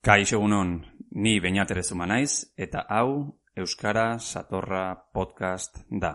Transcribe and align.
Kaixo 0.00 0.38
egunon, 0.38 0.70
ni 1.12 1.34
beñaterezuma 1.44 2.06
naiz 2.08 2.46
eta 2.56 2.86
hau 2.88 3.36
Euskara 3.52 4.16
Satorra 4.18 4.96
Podcast 5.12 5.76
da. 5.90 6.14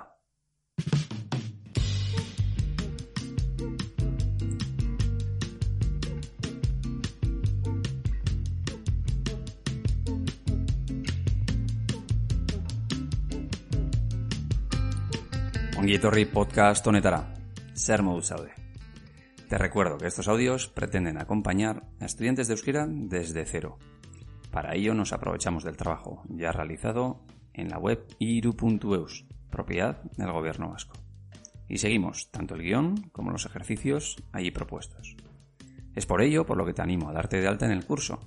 Ongi 15.78 16.02
etorri 16.02 16.26
podcast 16.26 16.88
honetara. 16.90 17.22
Zer 17.78 18.02
modu 18.02 18.26
zaude? 18.26 18.65
Te 19.50 19.60
recuerdo 19.60 20.00
que 20.00 20.08
estos 20.08 20.28
audios 20.28 20.68
pretenden 20.68 21.20
acompañar 21.20 21.84
a 22.00 22.06
estudiantes 22.06 22.48
de 22.48 22.54
euskera 22.54 22.88
desde 22.90 23.46
cero. 23.46 23.78
Para 24.50 24.74
ello 24.74 24.96
nos 24.96 25.14
aprovechamos 25.14 25.64
del 25.64 25.78
trabajo 25.78 26.24
ya 26.30 26.52
realizado 26.52 27.22
en 27.54 27.70
la 27.70 27.78
web 27.78 28.08
iru.eus, 28.18 29.28
propiedad 29.52 30.02
del 30.18 30.32
gobierno 30.32 30.70
vasco. 30.70 30.98
Y 31.70 31.78
seguimos 31.78 32.32
tanto 32.32 32.56
el 32.56 32.64
guion 32.64 33.10
como 33.12 33.30
los 33.30 33.46
ejercicios 33.46 34.16
allí 34.32 34.50
propuestos. 34.50 35.16
Es 35.94 36.08
por 36.08 36.24
ello 36.24 36.48
por 36.48 36.58
lo 36.58 36.66
que 36.66 36.74
te 36.74 36.82
animo 36.82 37.10
a 37.10 37.14
darte 37.14 37.40
de 37.40 37.48
alta 37.48 37.68
en 37.68 37.72
el 37.72 37.86
curso. 37.86 38.20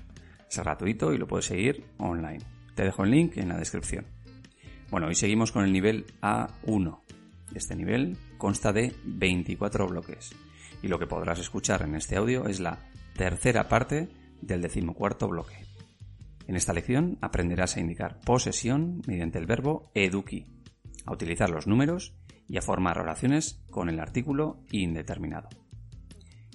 Es 0.48 0.56
gratuito 0.58 1.12
y 1.12 1.18
lo 1.18 1.26
puedes 1.26 1.46
seguir 1.46 1.84
online. 1.98 2.44
Te 2.76 2.84
dejo 2.84 3.02
el 3.02 3.10
link 3.10 3.38
en 3.38 3.48
la 3.48 3.58
descripción. 3.58 4.06
Bueno, 4.88 5.08
hoy 5.08 5.16
seguimos 5.16 5.50
con 5.50 5.64
el 5.64 5.72
nivel 5.72 6.06
A1. 6.22 7.00
Este 7.56 7.74
nivel 7.74 8.16
consta 8.38 8.72
de 8.72 8.94
24 9.04 9.88
bloques 9.88 10.32
y 10.82 10.88
lo 10.88 10.98
que 10.98 11.06
podrás 11.06 11.38
escuchar 11.38 11.82
en 11.82 11.94
este 11.94 12.16
audio 12.16 12.46
es 12.46 12.60
la 12.60 12.78
tercera 13.14 13.68
parte 13.68 14.08
del 14.40 14.62
decimocuarto 14.62 15.28
bloque. 15.28 15.66
En 16.46 16.56
esta 16.56 16.72
lección 16.72 17.18
aprenderás 17.20 17.76
a 17.76 17.80
indicar 17.80 18.20
posesión 18.20 19.02
mediante 19.06 19.38
el 19.38 19.46
verbo 19.46 19.90
eduki, 19.94 20.46
a 21.04 21.12
utilizar 21.12 21.50
los 21.50 21.66
números 21.66 22.14
y 22.48 22.56
a 22.56 22.62
formar 22.62 22.98
oraciones 22.98 23.62
con 23.70 23.88
el 23.88 24.00
artículo 24.00 24.64
indeterminado. 24.70 25.48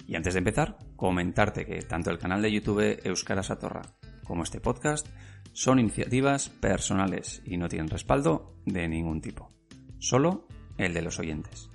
Y 0.06 0.16
antes 0.16 0.34
de 0.34 0.38
empezar, 0.38 0.78
comentarte 0.96 1.64
que 1.64 1.82
tanto 1.82 2.10
el 2.10 2.18
canal 2.18 2.42
de 2.42 2.52
YouTube 2.52 3.00
Euskara 3.04 3.42
Satorra 3.42 3.82
como 4.24 4.42
este 4.42 4.60
podcast 4.60 5.06
son 5.52 5.78
iniciativas 5.78 6.48
personales 6.48 7.40
y 7.44 7.56
no 7.56 7.68
tienen 7.68 7.88
respaldo 7.88 8.56
de 8.66 8.88
ningún 8.88 9.20
tipo, 9.20 9.52
solo 9.98 10.48
el 10.76 10.92
de 10.92 11.02
los 11.02 11.18
oyentes. 11.20 11.70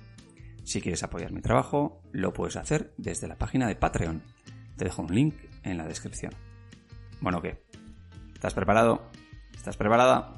Si 0.70 0.80
quieres 0.80 1.02
apoyar 1.02 1.32
mi 1.32 1.42
trabajo, 1.42 2.00
lo 2.12 2.32
puedes 2.32 2.54
hacer 2.54 2.94
desde 2.96 3.26
la 3.26 3.36
página 3.36 3.66
de 3.66 3.74
Patreon. 3.74 4.22
Te 4.76 4.84
dejo 4.84 5.02
un 5.02 5.12
link 5.12 5.34
en 5.64 5.76
la 5.76 5.84
descripción. 5.84 6.32
Bueno, 7.20 7.42
¿qué? 7.42 7.64
¿Estás 8.32 8.54
preparado? 8.54 9.10
¿Estás 9.52 9.76
preparada? 9.76 10.36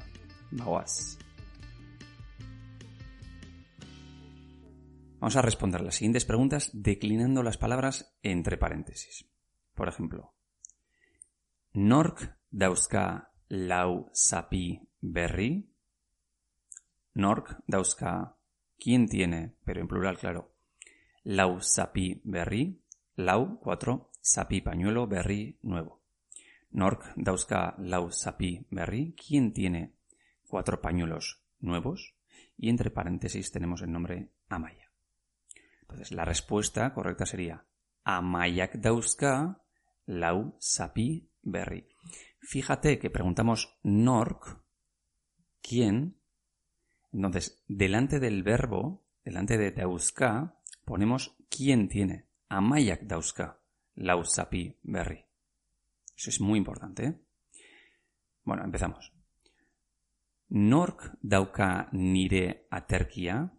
Vamos. 0.49 1.19
Vamos 5.19 5.35
a 5.35 5.41
responder 5.43 5.81
las 5.81 5.93
siguientes 5.93 6.25
preguntas 6.25 6.71
declinando 6.73 7.43
las 7.43 7.59
palabras 7.59 8.17
entre 8.23 8.57
paréntesis. 8.57 9.29
Por 9.75 9.87
ejemplo, 9.87 10.33
Nork 11.73 12.39
dauzka 12.49 13.35
lau 13.49 14.09
sapi 14.13 14.81
berri? 14.99 15.71
Nork 17.13 17.61
dauzka 17.67 18.35
¿Quién 18.77 19.07
tiene? 19.07 19.55
Pero 19.63 19.81
en 19.81 19.87
plural, 19.87 20.17
claro. 20.17 20.53
Lau 21.23 21.61
sapi 21.61 22.21
berri. 22.23 22.81
Lau, 23.15 23.59
cuatro. 23.59 24.11
Sapi 24.21 24.61
pañuelo, 24.61 25.07
berri, 25.07 25.57
nuevo. 25.61 26.03
Nork 26.71 27.13
dauzka 27.15 27.75
lau 27.77 28.11
sapi 28.11 28.65
berri. 28.69 29.13
¿Quién 29.15 29.53
tiene 29.53 29.93
cuatro 30.47 30.81
pañuelos 30.81 31.43
nuevos? 31.59 32.15
Y 32.57 32.69
entre 32.69 32.89
paréntesis 32.89 33.51
tenemos 33.51 33.81
el 33.81 33.91
nombre 33.91 34.31
Amaya. 34.49 34.91
Entonces, 35.81 36.11
la 36.11 36.25
respuesta 36.25 36.93
correcta 36.93 37.25
sería 37.25 37.65
Amayak 38.03 38.75
dauzka 38.75 39.61
lau 40.05 40.55
sapi 40.59 41.29
berri. 41.41 41.87
Fíjate 42.39 42.99
que 42.99 43.09
preguntamos 43.09 43.77
Nork, 43.83 44.61
¿quién? 45.61 46.17
Entonces, 47.13 47.63
delante 47.67 48.19
del 48.19 48.43
verbo, 48.43 49.03
delante 49.23 49.57
de 49.57 49.71
dauzka, 49.71 50.55
ponemos 50.83 51.35
quién 51.49 51.87
tiene. 51.87 52.25
Amayak 52.49 53.03
dauzka, 53.03 53.59
lausapi 53.95 54.77
berri. 54.83 55.25
Eso 56.17 56.29
es 56.29 56.41
muy 56.41 56.57
importante. 56.57 57.05
¿eh? 57.05 57.19
Bueno, 58.43 58.63
empezamos. 58.63 59.13
Nork 60.49 61.17
dauka 61.21 61.89
nire 61.91 62.67
aterkia. 62.69 63.53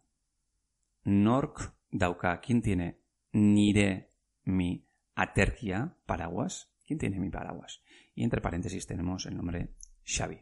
Nork 1.05 1.75
dauka, 1.91 2.41
¿quién 2.41 2.63
tiene 2.63 3.01
nire 3.33 4.11
mi 4.45 4.87
aterkia, 5.15 5.97
paraguas? 6.07 6.71
¿Quién 6.87 6.99
tiene 6.99 7.19
mi 7.19 7.31
paraguas? 7.31 7.83
Y 8.15 8.25
entre 8.25 8.41
paréntesis 8.41 8.87
tenemos 8.87 9.27
el 9.27 9.37
nombre 9.37 9.75
Xavi. 10.05 10.39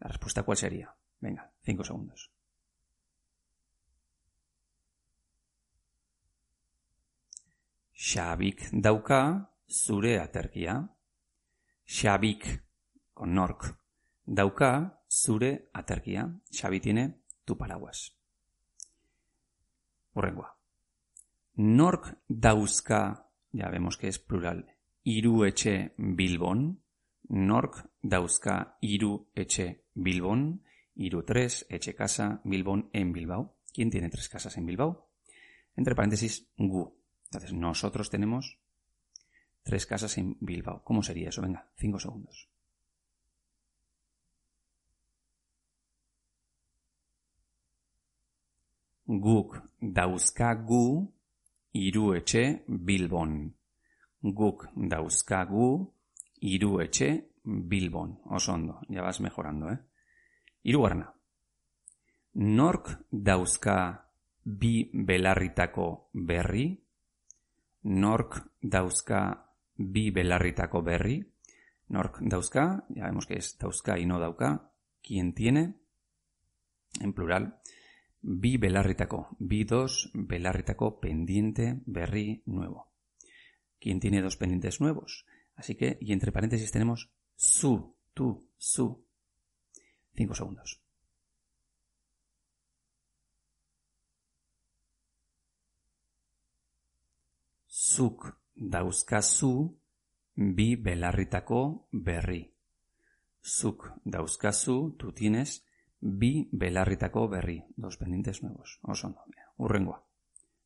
¿La 0.00 0.08
respuesta 0.08 0.42
cuál 0.42 0.56
sería? 0.56 0.94
Venga, 1.22 1.52
cinco 1.62 1.84
segundos. 1.84 2.32
Xabik 7.94 8.68
dauka 8.72 9.54
zure 9.68 10.18
aterkia. 10.18 10.74
Xabik, 11.86 12.64
con 13.14 13.34
nork, 13.34 13.78
dauka 14.26 15.00
zure 15.08 15.70
aterkia. 15.72 16.26
Xabi 16.50 16.80
tiene 16.80 17.22
tu 17.44 17.56
paraguas. 17.56 18.18
Urrengua. 20.14 20.58
Nork 21.54 22.18
dauzka, 22.26 23.30
ya 23.52 23.68
vemos 23.70 23.96
que 23.96 24.08
es 24.08 24.18
plural, 24.18 24.66
iru 25.04 25.44
etxe 25.44 25.94
bilbon. 25.96 26.82
Nork 27.28 27.86
dauzka 28.02 28.78
iru 28.80 29.30
etxe 29.34 29.84
bilbon. 29.94 30.64
Iru 30.94 31.22
3, 31.24 31.66
Eche 31.68 31.94
Casa, 31.94 32.40
Bilbon 32.44 32.90
en 32.92 33.12
Bilbao. 33.12 33.56
¿Quién 33.72 33.90
tiene 33.90 34.10
tres 34.10 34.28
casas 34.28 34.56
en 34.58 34.66
Bilbao? 34.66 35.08
Entre 35.76 35.94
paréntesis, 35.94 36.48
Gu. 36.56 36.94
Entonces, 37.24 37.52
nosotros 37.52 38.10
tenemos 38.10 38.58
tres 39.62 39.86
casas 39.86 40.18
en 40.18 40.36
Bilbao. 40.40 40.82
¿Cómo 40.84 41.02
sería 41.02 41.30
eso? 41.30 41.42
Venga, 41.42 41.70
cinco 41.76 41.98
segundos. 41.98 42.48
Guk 49.04 49.58
dauzkagu 49.80 51.12
iru 51.72 52.14
etxe 52.14 52.64
Bilbon. 52.66 53.54
Guk 54.22 54.68
dauzkagu 54.76 55.92
iru 56.40 56.80
etxe 56.80 57.08
Bilbon. 57.44 58.20
Oso 58.24 58.54
ondo, 58.54 58.80
ya 58.88 59.02
vas 59.02 59.20
mejorando, 59.20 59.70
¿eh? 59.70 59.78
Hirugarna. 60.62 61.12
Nork 62.34 63.06
dauzka 63.10 64.08
bi 64.44 64.90
belarritako 64.92 66.10
berri? 66.12 66.66
Nork 67.82 68.38
dauzka 68.62 69.20
bi 69.76 70.10
belarritako 70.10 70.82
berri? 70.82 71.18
Nork 71.88 72.20
dauzka, 72.22 72.84
ya 72.88 73.06
vemos 73.06 73.26
que 73.26 73.34
es 73.34 73.58
dauzka 73.58 73.98
y 73.98 74.06
no 74.06 74.18
dauka. 74.18 74.70
¿Quién 75.02 75.34
tiene? 75.34 75.74
En 77.00 77.12
plural. 77.12 77.58
Bi 78.22 78.56
belarritako. 78.56 79.36
Bi 79.38 79.64
dos 79.64 80.10
belarritako 80.14 81.00
pendiente 81.00 81.82
berri 81.86 82.42
nuevo. 82.46 82.92
¿Quién 83.78 83.98
tiene 83.98 84.22
dos 84.22 84.36
pendientes 84.36 84.80
nuevos? 84.80 85.26
Así 85.56 85.74
que, 85.74 85.98
y 86.00 86.12
entre 86.12 86.32
paréntesis 86.32 86.70
tenemos 86.70 87.10
su, 87.34 87.96
tú, 88.14 88.48
su. 88.56 89.04
5 90.14 90.34
segundos. 90.34 90.80
Zuk 97.68 98.42
dauzkazu 98.54 99.78
bi 100.34 100.76
belarritako 100.76 101.88
berri. 101.92 102.42
Zuk 103.42 103.90
dauzkazu, 104.04 104.94
tú 104.98 105.12
tienes, 105.12 105.66
bi 106.00 106.48
belarritako 106.52 107.28
berri. 107.28 107.64
Dos 107.76 107.96
pendientes 107.96 108.42
nuevos. 108.42 108.78
Oso 108.82 109.08
ondo. 109.08 109.24
Urrengoa. 109.56 110.04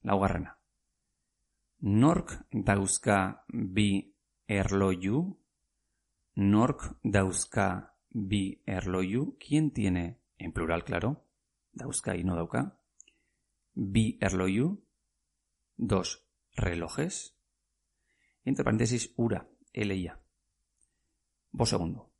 Laugarrena. 0.02 0.58
Nork 1.80 2.46
dauzka 2.52 3.44
bi 3.48 4.14
erloju. 4.46 5.38
Nork 6.36 6.98
dauzka 7.02 7.95
bi 8.16 8.62
erloyu. 8.64 9.36
¿Quién 9.38 9.72
tiene, 9.72 10.18
en 10.38 10.52
plural 10.52 10.84
claro, 10.84 11.26
dauzka 11.72 12.16
y 12.16 12.24
no 12.24 12.34
dauka? 12.34 12.80
Bi 13.74 14.16
erloyu. 14.22 14.82
Dos 15.76 16.26
relojes. 16.54 17.36
Entre 18.44 18.64
paréntesis, 18.64 19.12
ura, 19.16 19.50
ella. 19.74 20.18
Bo 21.50 21.66
segundo. 21.66 22.10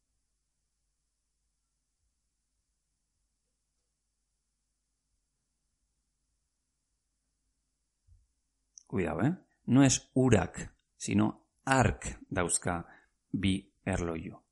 Cuidado, 8.87 9.22
eh? 9.22 9.37
No 9.64 9.82
es 9.82 10.10
urak, 10.12 10.76
sino 10.96 11.48
ark 11.64 12.20
dauzka 12.28 12.87
bi 13.31 13.72
erloju. 13.84 14.45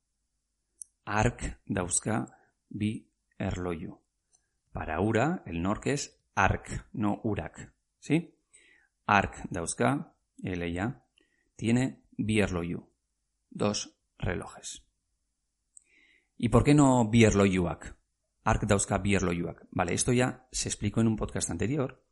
Ark 1.05 1.61
dauzka 1.65 2.25
bi 2.69 3.07
erloju. 3.37 3.97
Para 4.71 4.99
ura, 4.99 5.43
el 5.45 5.61
nork 5.61 5.87
es 5.87 6.19
ark, 6.35 6.89
no 6.93 7.21
urak. 7.23 7.73
¿Sí? 7.99 8.35
Ark 9.05 9.47
dauzka, 9.49 10.13
ella, 10.43 11.05
tiene 11.55 12.03
bi 12.17 12.39
erloju. 12.39 12.89
Dos 13.49 13.97
relojes. 14.17 14.85
¿Y 16.37 16.49
por 16.49 16.63
qué 16.63 16.73
no 16.73 17.09
bi 17.09 17.23
erlojuak? 17.23 17.95
Ark 18.43 18.63
dauzka 18.63 18.97
bi 18.97 19.15
erlojuak. 19.15 19.67
Vale, 19.71 19.93
esto 19.93 20.11
ya 20.11 20.47
se 20.51 20.67
explicó 20.69 21.01
en 21.01 21.07
un 21.07 21.15
podcast 21.15 21.49
anterior, 21.49 22.05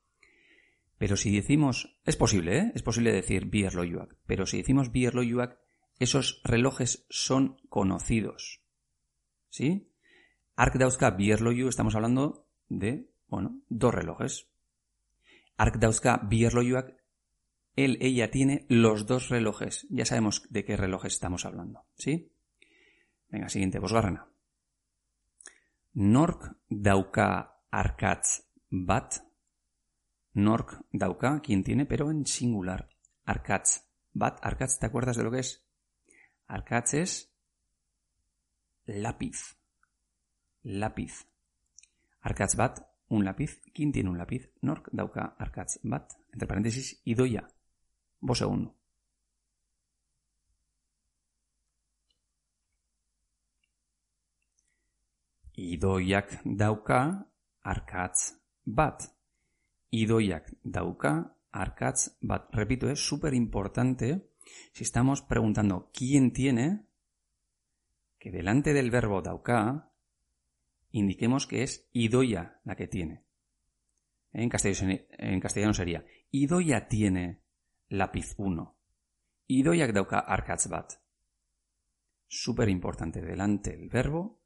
pero 1.03 1.17
si 1.17 1.35
decimos, 1.35 1.99
es 2.05 2.15
posible, 2.15 2.57
¿eh? 2.57 2.71
es 2.75 2.81
posible 2.81 3.11
decir 3.11 3.47
Bierlojuak, 3.47 4.15
pero 4.25 4.45
si 4.45 4.59
decimos 4.59 4.93
Bierlojuak, 4.93 5.59
esos 5.99 6.39
relojes 6.45 7.05
son 7.09 7.57
conocidos. 7.67 8.62
¿Sí? 9.53 9.87
Arkdauska 10.55 11.11
Bierloju, 11.11 11.67
estamos 11.67 11.93
hablando 11.93 12.47
de, 12.69 13.11
bueno, 13.27 13.61
dos 13.69 13.93
relojes. 13.93 14.49
Arkdauska 15.57 16.21
Bierlojuak, 16.27 16.95
él, 17.75 17.99
ella 18.01 18.31
tiene 18.31 18.65
los 18.67 19.05
dos 19.05 19.29
relojes. 19.29 19.85
Ya 19.91 20.05
sabemos 20.05 20.47
de 20.49 20.65
qué 20.65 20.75
relojes 20.75 21.13
estamos 21.13 21.45
hablando. 21.45 21.85
¿Sí? 21.93 22.31
Venga, 23.29 23.47
siguiente, 23.47 23.77
Bosgarrana. 23.77 24.27
Nork 25.93 26.57
dauka 26.67 27.61
arkatz 27.69 28.47
bat 28.71 29.17
Nork 30.33 30.83
dauka, 30.91 31.41
quien 31.41 31.63
tiene, 31.63 31.85
pero 31.85 32.09
en 32.09 32.25
singular. 32.25 32.89
Arkatz. 33.23 33.87
Bat, 34.13 34.39
Arkatz, 34.41 34.79
¿te 34.79 34.87
acuerdas 34.87 35.15
de 35.15 35.23
lo 35.23 35.29
que 35.29 35.39
es? 35.39 35.63
Arkatz 36.47 36.95
es 36.95 37.32
lápiz. 38.85 39.57
Lápiz. 40.63 41.25
Arkatz 42.21 42.55
bat, 42.55 42.79
un 43.09 43.25
lápiz. 43.25 43.61
¿Quién 43.73 43.91
tiene 43.91 44.09
un 44.09 44.17
lápiz? 44.17 44.49
Nork 44.61 44.89
dauka 44.91 45.35
Arkatz 45.37 45.79
bat. 45.83 46.13
Entre 46.31 46.47
paréntesis, 46.47 47.01
idoia. 47.05 47.47
Vos 48.19 48.37
segundo. 48.37 48.75
Idoiak 55.55 56.41
dauka 56.43 57.27
Arkatz 57.61 58.39
bat 58.65 59.13
idoiak 59.93 60.49
dauka, 60.63 61.37
arkatz 61.51 62.17
bat. 62.21 62.49
Repito, 62.51 62.89
es 62.89 62.99
súper 62.99 63.33
importante 63.33 64.31
si 64.73 64.83
estamos 64.83 65.21
preguntando 65.21 65.91
quién 65.93 66.33
tiene, 66.33 66.87
que 68.23 68.31
delante 68.31 68.71
del 68.71 68.89
verbo 68.89 69.21
dauka 69.21 69.91
indiquemos 70.91 71.45
que 71.45 71.61
es 71.61 71.89
idoia 71.91 72.61
la 72.63 72.77
que 72.77 72.87
tiene. 72.87 73.25
En 74.31 74.47
castellano, 74.47 74.97
en 75.09 75.41
castellano 75.41 75.73
sería 75.73 76.05
idoia 76.31 76.87
tiene 76.87 77.43
lápiz 77.89 78.33
1. 78.37 78.77
Idoiak 79.47 79.91
dauka 79.91 80.19
arkatz 80.19 80.69
bat. 80.69 80.93
Súper 82.25 82.69
importante 82.69 83.21
delante 83.21 83.75
del 83.75 83.89
verbo. 83.89 84.39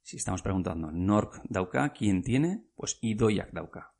Si 0.00 0.16
estamos 0.16 0.40
preguntando 0.40 0.90
nork 0.90 1.42
dauka, 1.50 1.92
¿quién 1.92 2.22
tiene? 2.22 2.64
Pues 2.74 2.98
idoiak 3.02 3.52
dauka. 3.52 3.92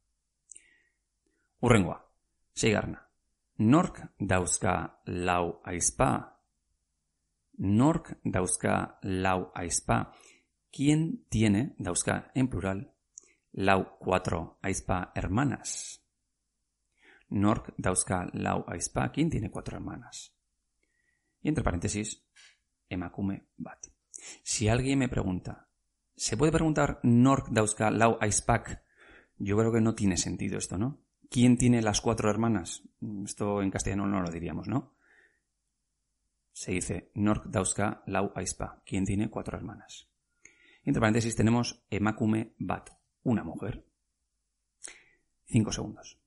Urrengoa, 1.61 2.11
seigarna. 2.55 3.11
Nork 3.59 4.11
dauzka 4.19 5.03
lau 5.05 5.61
aizpa? 5.65 6.38
Nork 7.59 8.19
dauzka 8.23 8.99
lau 9.03 9.51
aizpa? 9.55 10.13
¿Quién 10.71 11.27
tiene, 11.29 11.75
dauzka 11.79 12.31
en 12.35 12.49
plural, 12.49 12.95
lau 13.53 13.99
cuatro 13.99 14.59
aizpa 14.63 15.11
hermanas? 15.15 16.01
Nork 17.31 17.75
dauzka 17.77 18.29
lau 18.33 18.65
aizpa? 18.69 19.11
¿Quién 19.11 19.29
tiene 19.29 19.51
cuatro 19.51 19.77
hermanas? 19.77 20.35
Y 21.43 21.49
entre 21.49 21.65
paréntesis, 21.65 22.25
emakume 22.89 23.49
bat. 23.57 23.87
Si 24.43 24.69
alguien 24.69 25.01
me 25.01 25.09
pregunta, 25.09 25.69
¿se 26.15 26.37
puede 26.37 26.53
preguntar 26.53 27.01
Nork 27.03 27.49
dauzka 27.51 27.91
lau 27.91 28.19
aizpak? 28.21 28.85
Yo 29.37 29.57
creo 29.57 29.73
que 29.73 29.81
no 29.81 29.95
tiene 29.95 30.17
sentido 30.17 30.59
esto, 30.59 30.79
¿no? 30.79 31.01
¿Quién 31.31 31.59
tiene 31.59 31.83
las 31.83 32.01
cuatro 32.01 32.31
hermanas? 32.31 32.83
Esto 33.25 33.63
en 33.63 33.71
castellano 33.71 34.07
no 34.07 34.23
lo 34.23 34.31
diríamos, 34.31 34.69
¿no? 34.69 34.98
Se 36.59 36.73
dice 36.73 37.13
Nork 37.15 37.45
Dauska 37.47 38.03
Lau 38.07 38.33
Aispa. 38.35 38.83
¿Quién 38.85 39.05
tiene 39.05 39.31
cuatro 39.31 39.57
hermanas? 39.57 40.11
Entre 40.83 40.99
paréntesis 40.99 41.37
tenemos 41.37 41.87
Emakume 41.89 42.57
Bat, 42.59 42.91
una 43.23 43.45
mujer. 43.45 43.87
Cinco 45.45 45.71
segundos. 45.71 46.21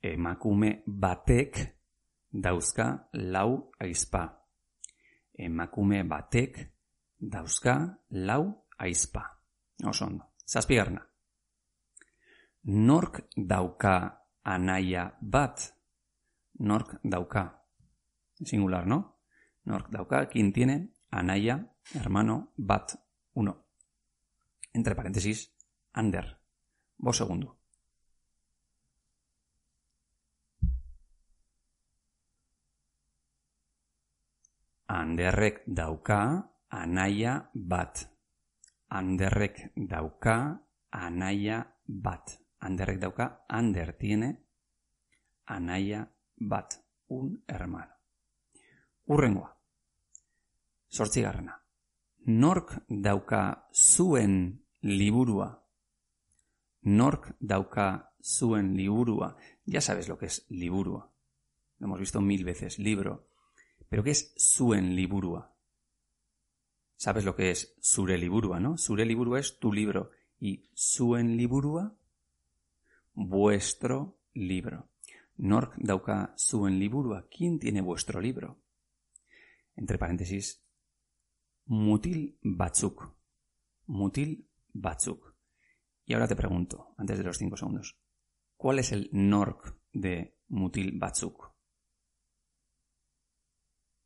Emakume 0.00 0.84
batek 0.86 1.80
dauzka 2.30 3.08
lau 3.12 3.72
aizpa 3.80 4.46
emakume 5.34 6.04
batek 6.04 6.72
dauzka 7.18 7.98
lau 8.10 8.68
aizpa. 8.78 9.42
Oso 9.84 10.06
ondo. 10.06 10.35
Zazpigarna. 10.46 11.08
Nork 12.64 13.28
dauka 13.36 14.22
anaia 14.44 15.16
bat. 15.20 15.74
Nork 16.58 17.00
dauka. 17.02 17.64
Singular, 18.44 18.86
¿no? 18.86 19.18
Nork 19.64 19.90
dauka, 19.90 20.28
quien 20.28 20.52
tiene 20.52 20.94
anaia, 21.10 21.72
hermano, 21.94 22.52
bat, 22.56 22.94
uno. 23.34 23.66
Entre 24.72 24.94
paréntesis, 24.94 25.52
under. 25.94 26.38
Vos 26.98 27.16
segundo. 27.16 27.58
Anderrek 34.86 35.62
dauka 35.66 36.52
anaia 36.70 37.50
bat. 37.54 38.15
Anderrek 38.88 39.72
dauka 39.76 40.62
anaia 40.90 41.60
bat. 41.86 42.40
Anderrek 42.60 43.00
dauka, 43.00 43.44
Ander 43.48 43.92
tiene 43.98 44.44
anaia 45.46 46.10
bat. 46.36 46.82
Un 47.08 47.44
hermano. 47.46 47.92
Urrengoa. 49.06 49.56
Sortzigarrena. 50.88 51.62
Nork 52.26 52.82
dauka 52.88 53.68
zuen 53.72 54.64
liburua. 54.80 55.64
Nork 56.82 57.36
dauka 57.38 58.12
zuen 58.20 58.74
liburua. 58.76 59.36
Ya 59.64 59.80
sabes 59.80 60.08
lo 60.08 60.18
que 60.18 60.26
es 60.26 60.46
liburua. 60.48 61.12
Lo 61.78 61.86
hemos 61.86 62.00
visto 62.00 62.20
mil 62.20 62.44
veces. 62.44 62.78
Libro 62.78 63.28
¿Pero 63.88 64.02
qué 64.02 64.10
es 64.10 64.32
Suen 64.36 64.94
Liburua? 64.94 65.55
¿Sabes 66.96 67.24
lo 67.24 67.36
que 67.36 67.50
es 67.50 67.76
Sure 67.80 68.16
Liburua, 68.16 68.58
no? 68.58 68.78
Sure 68.78 69.04
Liburua 69.04 69.38
es 69.38 69.58
tu 69.58 69.72
libro. 69.72 70.10
¿Y 70.40 70.68
Suen 70.74 71.36
Liburua? 71.36 71.94
Vuestro 73.14 74.18
libro. 74.32 74.88
Nork 75.36 75.74
dauka 75.76 76.32
Suen 76.36 76.78
Liburua. 76.78 77.28
¿Quién 77.28 77.58
tiene 77.58 77.80
vuestro 77.82 78.20
libro? 78.20 78.58
Entre 79.76 79.98
paréntesis, 79.98 80.62
Mutil 81.66 82.38
Batzuk. 82.42 83.14
Mutil 83.86 84.48
Batzuk. 84.72 85.34
Y 86.06 86.14
ahora 86.14 86.28
te 86.28 86.36
pregunto, 86.36 86.94
antes 86.96 87.18
de 87.18 87.24
los 87.24 87.36
cinco 87.36 87.56
segundos, 87.56 87.98
¿cuál 88.56 88.78
es 88.78 88.92
el 88.92 89.10
Nork 89.12 89.76
de 89.92 90.38
Mutil 90.48 90.98
Batzuk? 90.98 91.52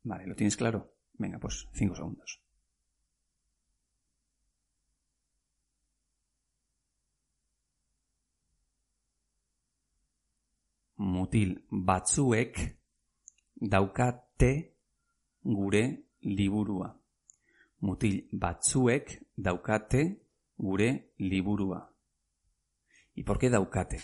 Vale, 0.03 0.25
¿lo 0.27 0.35
tienes 0.35 0.57
claro? 0.57 0.95
Venga, 1.13 1.39
pues 1.39 1.69
cinco 1.73 1.95
segundos. 1.95 2.40
Mutil 11.01 11.65
batzuek 11.71 12.77
daukate 13.55 14.77
gure 15.41 16.11
liburua. 16.21 16.91
Mutil 17.79 18.29
batzuek 18.31 19.09
daukate 19.35 20.03
gure 20.57 21.13
liburua. 21.17 21.91
¿Y 23.15 23.23
por 23.23 23.39
qué 23.39 23.49
daukate? 23.49 23.99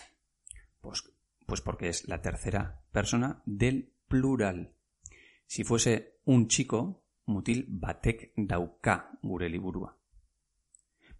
Pues, 0.80 1.04
pues 1.46 1.60
porque 1.60 1.88
es 1.88 2.08
la 2.08 2.20
tercera 2.20 2.82
persona 2.90 3.44
del 3.46 3.94
plural. 4.08 4.74
Si 5.46 5.62
fuese 5.62 6.18
un 6.24 6.48
chico, 6.48 7.04
mutil 7.26 7.64
batek 7.68 8.32
dauka 8.36 9.16
gure 9.22 9.48
liburua. 9.48 9.96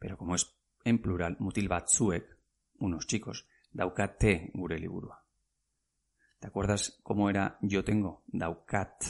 Pero 0.01 0.19
como 0.19 0.35
es 0.35 0.59
en 0.83 0.99
plural, 1.01 1.37
mutil 1.39 1.69
batzuek, 1.69 2.37
unos 2.81 3.07
chicos, 3.07 3.47
daukate 3.71 4.51
gure 4.55 4.81
liburua. 4.81 5.28
¿Te 6.39 6.47
acuerdas 6.47 7.01
cómo 7.03 7.31
era 7.31 7.59
yo 7.63 7.85
tengo? 7.85 8.23
Daukat. 8.29 9.05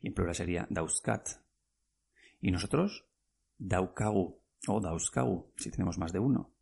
Y 0.00 0.08
en 0.08 0.14
plural 0.14 0.34
sería 0.34 0.66
dauskat. 0.70 1.28
Y 2.40 2.50
nosotros, 2.50 3.04
daukagu 3.58 4.40
o 4.66 4.80
dauskagu, 4.80 5.52
si 5.56 5.70
tenemos 5.70 5.98
más 5.98 6.12
de 6.12 6.18
uno. 6.18 6.52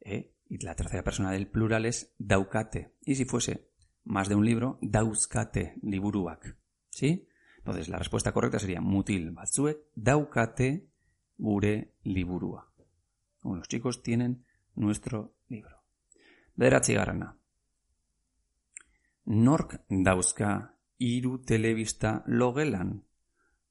¿Eh? 0.00 0.34
Y 0.48 0.64
la 0.64 0.74
tercera 0.74 1.04
persona 1.04 1.30
del 1.30 1.48
plural 1.48 1.86
es 1.86 2.14
daukate. 2.18 2.94
Y 3.02 3.14
si 3.14 3.24
fuese 3.24 3.70
más 4.04 4.28
de 4.28 4.34
un 4.34 4.44
libro, 4.44 4.78
dauskate 4.82 5.76
liburuak. 5.82 6.56
¿Sí? 6.90 7.28
Entonces 7.58 7.88
la 7.88 7.98
respuesta 7.98 8.32
correcta 8.32 8.58
sería 8.58 8.80
mutil 8.80 9.30
batzuek 9.30 9.78
daukate 9.94 10.88
gure 11.38 11.94
liburua. 12.02 12.72
Los 13.42 13.68
chicos 13.68 14.02
tienen 14.02 14.44
nuestro 14.74 15.34
libro. 15.48 15.82
Bederatzi. 16.56 16.96
Nork 19.24 19.84
dauzka 19.88 20.76
iru 20.98 21.38
telebista 21.44 22.22
logelan. 22.26 23.04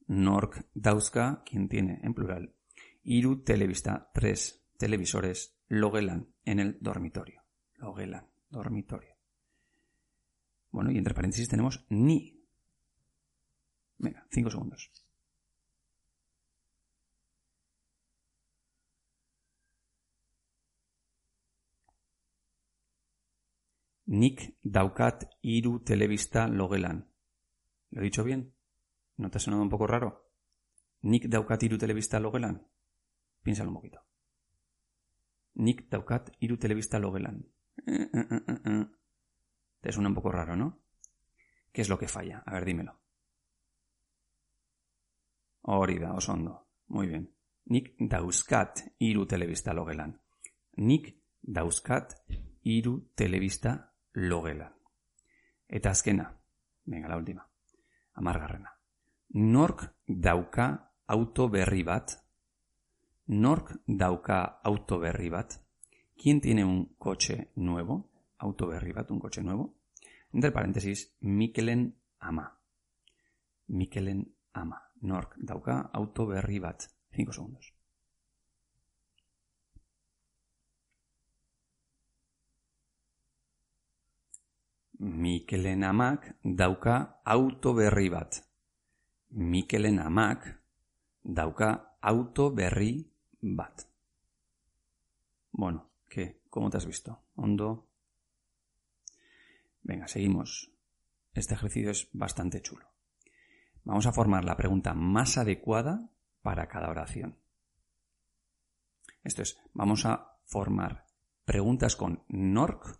Nork 0.08 0.66
dauzka, 0.74 1.44
quien 1.46 1.68
tiene 1.70 2.00
en 2.04 2.14
plural, 2.14 2.56
iru 3.04 3.44
telebista, 3.44 4.10
tres 4.14 4.66
televisores 4.78 5.60
logelan 5.68 6.34
en 6.46 6.60
el 6.60 6.78
dormitorio. 6.80 7.44
Logelan, 7.76 8.26
dormitorio. 8.50 9.16
Bueno, 10.72 10.92
y 10.92 10.98
entre 10.98 11.14
paréntesis 11.14 11.50
tenemos 11.50 11.86
ni. 11.90 12.44
Venga, 13.98 14.26
cinco 14.32 14.50
segundos. 14.50 14.92
Nik 24.10 24.58
daukat 24.64 25.28
iru 25.42 25.80
telebista 25.86 26.48
logelan. 26.48 27.08
¿Lo 27.92 28.02
he 28.02 28.04
dicho 28.04 28.24
bien? 28.24 28.56
¿No 29.18 29.30
te 29.30 29.38
ha 29.38 29.40
sonado 29.40 29.62
un 29.62 29.70
poco 29.70 29.86
raro? 29.86 30.32
Nik 31.02 31.28
daukat 31.28 31.62
iru 31.64 31.78
telebista 31.78 32.20
logelan. 32.20 32.66
Piénsalo 33.44 33.70
un 33.70 33.76
poquito. 33.76 34.02
Nik 35.56 35.90
daukat 35.90 36.32
iru 36.40 36.58
telebista 36.58 36.98
logelan. 36.98 37.46
Eh, 37.86 38.10
eh, 38.12 38.42
eh, 38.66 38.86
te 39.80 39.92
suena 39.92 40.10
un 40.10 40.16
poco 40.16 40.32
raro, 40.32 40.56
¿no? 40.56 40.80
¿Qué 41.72 41.82
es 41.82 41.90
lo 41.90 42.00
que 42.00 42.08
falla? 42.08 42.42
A 42.48 42.54
ver, 42.54 42.66
dímelo. 42.66 43.00
Orida, 45.62 46.14
osondo. 46.14 46.68
Muy 46.88 47.06
bien. 47.06 47.36
Nik 47.66 47.94
dauzkat 48.00 48.96
iru 48.98 49.28
telebista 49.28 49.72
logelan. 49.74 50.20
Nik 50.78 51.16
dauzkat 51.44 52.16
iru 52.64 53.12
telebista 53.14 53.89
logela. 54.14 54.74
Eta 55.68 55.92
azkena, 55.92 56.32
venga, 56.86 57.08
la 57.08 57.18
última, 57.18 57.48
amargarrena. 58.14 58.74
Nork 59.30 59.94
dauka 60.08 60.94
auto 61.08 61.50
berri 61.50 61.84
bat, 61.84 62.18
Nork 63.30 63.76
dauka 63.86 64.60
auto 64.64 64.98
berri 65.00 65.30
bat, 65.30 65.54
¿quién 66.18 66.42
tiene 66.42 66.66
un 66.66 66.96
coche 66.98 67.52
nuevo? 67.56 68.10
Auto 68.40 68.68
berri 68.68 68.92
bat, 68.92 69.12
un 69.12 69.20
coche 69.20 69.44
nuevo. 69.44 69.76
Entre 70.34 70.52
paréntesis, 70.52 71.16
Mikelen 71.22 71.96
ama. 72.20 72.60
Mikelen 73.68 74.36
ama. 74.54 74.82
Nork 75.02 75.36
dauka 75.38 75.92
auto 75.94 76.26
berri 76.26 76.58
bat. 76.60 76.90
Cinco 77.12 77.32
segundos. 77.32 77.79
Mikelen 85.00 85.84
amak 85.84 86.36
dauka 86.44 87.22
auto 87.24 87.74
berri 87.74 88.10
bat. 88.10 88.36
Mikelen 89.32 90.00
amak 90.00 90.44
dauka 91.24 91.98
auto 92.02 92.52
berri 92.52 93.08
bat. 93.42 93.88
Bueno, 95.52 95.90
¿qué? 96.10 96.42
¿Cómo 96.50 96.70
te 96.70 96.78
has 96.78 96.86
visto? 96.86 97.24
¿Hondo? 97.36 97.88
Venga, 99.84 100.08
seguimos. 100.08 100.72
Este 101.34 101.54
ejercicio 101.54 101.92
es 101.92 102.10
bastante 102.12 102.62
chulo. 102.62 102.90
Vamos 103.84 104.06
a 104.06 104.12
formar 104.12 104.44
la 104.44 104.58
pregunta 104.58 104.94
más 104.94 105.38
adecuada 105.38 106.10
para 106.42 106.68
cada 106.68 106.90
oración. 106.90 107.40
Esto 109.24 109.42
es, 109.42 109.58
vamos 109.74 110.06
a 110.06 110.38
formar 110.46 111.06
preguntas 111.46 111.96
con 111.96 112.24
nork, 112.28 113.00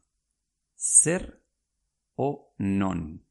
ser 0.76 1.44
o 2.22 2.54
non. 2.58 3.24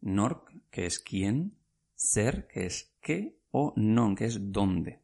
Nork, 0.00 0.48
que 0.70 0.86
es 0.86 0.98
quién, 0.98 1.58
ser, 1.94 2.48
que 2.48 2.64
es 2.64 2.96
qué, 3.02 3.38
o 3.50 3.74
non, 3.76 4.16
que 4.16 4.24
es 4.24 4.50
dónde. 4.50 5.02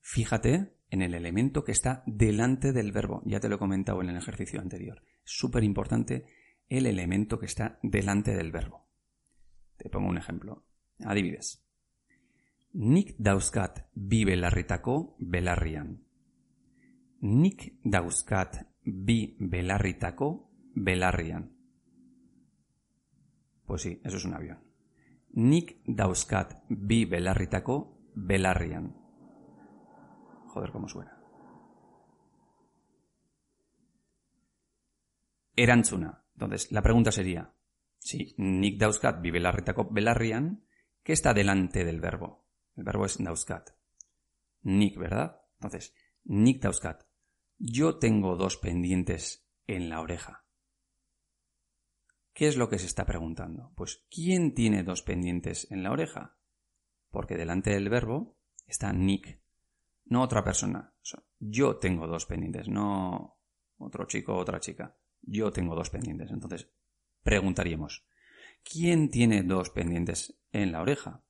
Fíjate 0.00 0.76
en 0.90 1.02
el 1.02 1.12
elemento 1.12 1.64
que 1.64 1.72
está 1.72 2.04
delante 2.06 2.72
del 2.72 2.92
verbo. 2.92 3.22
Ya 3.24 3.40
te 3.40 3.48
lo 3.48 3.56
he 3.56 3.58
comentado 3.58 4.00
en 4.00 4.10
el 4.10 4.16
ejercicio 4.16 4.60
anterior. 4.60 5.02
Súper 5.24 5.64
importante 5.64 6.26
el 6.68 6.86
elemento 6.86 7.40
que 7.40 7.46
está 7.46 7.80
delante 7.82 8.36
del 8.36 8.52
verbo. 8.52 8.86
Te 9.76 9.90
pongo 9.90 10.08
un 10.08 10.18
ejemplo. 10.18 10.64
Adivides. 11.04 11.66
Nik 12.74 13.16
dauzkat 13.18 13.90
bi 13.92 14.24
belarritako 14.24 15.16
belarrian. 15.18 15.98
Nik 17.22 17.80
dauzkat 17.82 18.62
bi 18.84 19.36
belarritako 19.40 20.49
Belarrian. 20.74 21.56
Pues 23.66 23.82
sí, 23.82 24.00
eso 24.04 24.16
es 24.16 24.24
un 24.24 24.34
avión. 24.34 24.64
Nik 25.32 25.82
dauzkat 25.86 26.64
bi 26.68 27.04
belarritako 27.04 28.10
belarrian. 28.14 28.96
Joder, 30.48 30.72
cómo 30.72 30.88
suena. 30.88 31.16
Erantzuna. 35.54 36.24
Entonces, 36.34 36.72
la 36.72 36.82
pregunta 36.82 37.12
sería, 37.12 37.54
si 37.98 38.34
nik 38.38 38.80
dauzkat 38.80 39.20
bi 39.20 39.30
belarritako 39.30 39.88
belarrian, 39.92 40.64
¿qué 41.04 41.12
está 41.12 41.34
delante 41.34 41.84
del 41.84 42.00
verbo? 42.00 42.48
El 42.74 42.84
verbo 42.84 43.04
es 43.04 43.22
dauzkat. 43.22 43.70
Nik, 44.62 44.98
¿verdad? 44.98 45.42
Entonces, 45.60 45.94
nik 46.24 46.62
dauzkat. 46.62 47.04
Yo 47.58 47.98
tengo 47.98 48.36
dos 48.36 48.56
pendientes 48.56 49.46
en 49.66 49.90
la 49.90 50.00
oreja. 50.00 50.44
¿Qué 52.40 52.48
es 52.48 52.56
lo 52.56 52.70
que 52.70 52.78
se 52.78 52.86
está 52.86 53.04
preguntando? 53.04 53.70
Pues 53.76 54.02
¿quién 54.10 54.54
tiene 54.54 54.82
dos 54.82 55.02
pendientes 55.02 55.70
en 55.70 55.82
la 55.82 55.92
oreja? 55.92 56.38
Porque 57.10 57.36
delante 57.36 57.68
del 57.68 57.90
verbo 57.90 58.38
está 58.66 58.94
Nick, 58.94 59.42
no 60.06 60.22
otra 60.22 60.42
persona. 60.42 60.94
Yo 61.38 61.76
tengo 61.76 62.06
dos 62.06 62.24
pendientes, 62.24 62.66
no 62.66 63.36
otro 63.76 64.06
chico 64.06 64.36
otra 64.36 64.58
chica. 64.58 64.96
Yo 65.20 65.52
tengo 65.52 65.74
dos 65.74 65.90
pendientes. 65.90 66.30
Entonces, 66.30 66.70
preguntaríamos, 67.22 68.06
¿quién 68.64 69.10
tiene 69.10 69.42
dos 69.42 69.68
pendientes 69.68 70.40
en 70.50 70.72
la 70.72 70.80
oreja? 70.80 71.22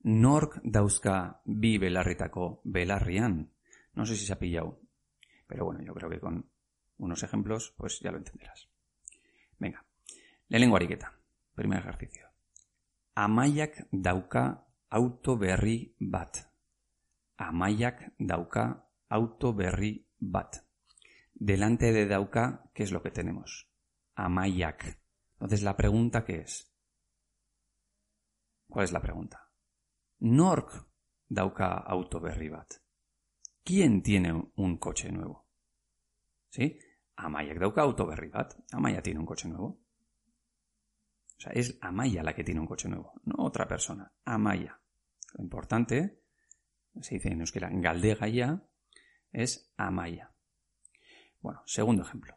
Nork 0.00 0.60
dauzka 0.62 1.40
bi 1.46 1.78
belarritako 1.78 2.60
belarrian. 2.64 3.50
No 3.94 4.04
sé 4.04 4.14
si 4.14 4.26
se 4.26 4.34
ha 4.34 4.38
pillado. 4.38 4.78
Pero 5.46 5.64
bueno, 5.64 5.82
yo 5.82 5.94
creo 5.94 6.10
que 6.10 6.20
con 6.20 6.50
unos 6.98 7.22
ejemplos, 7.22 7.72
pues 7.78 7.98
ya 8.00 8.12
lo 8.12 8.18
entenderás. 8.18 8.68
Venga. 9.58 9.86
Lehenengo 10.50 10.74
ariketa. 10.74 11.16
Primer 11.54 11.78
ejercicio. 11.78 12.26
Amaiak 13.14 13.86
dauka 13.92 14.66
auto 14.90 15.36
berri 15.38 15.94
bat. 16.00 16.38
Amaiak 17.36 18.14
dauka 18.18 18.84
auto 19.08 19.54
berri 19.54 20.08
bat. 20.18 20.56
Delante 21.34 21.92
de 21.92 22.06
dauka, 22.06 22.68
¿qué 22.74 22.82
es 22.82 22.90
lo 22.90 23.00
que 23.00 23.12
tenemos? 23.12 23.70
Amaiak. 24.16 25.00
Entonces, 25.34 25.62
la 25.62 25.76
pregunta 25.76 26.24
¿qué 26.24 26.40
es? 26.40 26.74
¿Cuál 28.68 28.84
es 28.84 28.92
la 28.92 29.00
pregunta? 29.00 29.52
Nork 30.18 30.84
dauka 31.28 31.74
auto 31.74 32.18
berri 32.18 32.48
bat. 32.48 32.74
¿Quién 33.62 34.02
tiene 34.02 34.32
un 34.56 34.78
coche 34.78 35.12
nuevo? 35.12 35.46
¿Sí? 36.48 36.76
Amaiak 37.14 37.60
dauka 37.60 37.82
auto 37.82 38.04
berri 38.04 38.30
bat. 38.30 38.52
Amaya 38.72 39.00
tiene 39.00 39.20
un 39.20 39.26
coche 39.26 39.48
nuevo. 39.48 39.80
O 41.40 41.42
sea, 41.42 41.52
es 41.52 41.78
Amaya 41.80 42.22
la 42.22 42.34
que 42.34 42.44
tiene 42.44 42.60
un 42.60 42.66
coche 42.66 42.86
nuevo, 42.86 43.14
no 43.24 43.42
otra 43.42 43.66
persona. 43.66 44.12
Amaya. 44.26 44.78
Lo 45.32 45.42
importante, 45.42 46.20
se 47.00 47.14
dice 47.14 47.30
en 47.30 47.40
euskera, 47.40 47.70
galdega 47.72 48.28
ya, 48.28 48.62
es 49.32 49.72
Amaya. 49.78 50.34
Bueno, 51.40 51.62
segundo 51.64 52.02
ejemplo. 52.02 52.36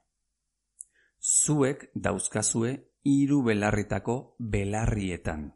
Zuek 1.22 1.92
dauzkazue 1.94 2.94
hiru 3.04 3.44
belarritako 3.44 4.38
belarrietan. 4.40 5.54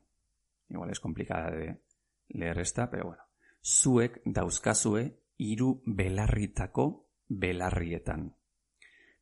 Igual 0.68 0.90
es 0.90 1.00
complicada 1.00 1.50
de 1.50 1.82
leer 2.28 2.60
esta, 2.60 2.90
pero 2.90 3.06
bueno. 3.06 3.24
Zuek 3.64 4.24
dauzkazue 4.26 5.24
hiru 5.38 5.84
belarritako 5.86 7.10
belarrietan. 7.30 8.36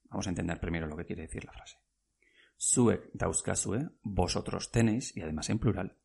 Vamos 0.10 0.26
a 0.26 0.30
entender 0.30 0.60
primero 0.60 0.88
lo 0.88 0.98
que 0.98 1.06
quiere 1.06 1.24
decir 1.24 1.46
la 1.46 1.54
frase. 1.54 1.85
Zuek 2.58 3.10
dauzkazue, 3.14 3.90
vosotros 4.04 4.72
tenéis, 4.72 5.16
y 5.16 5.22
además 5.22 5.50
en 5.50 5.60
plural, 5.60 5.98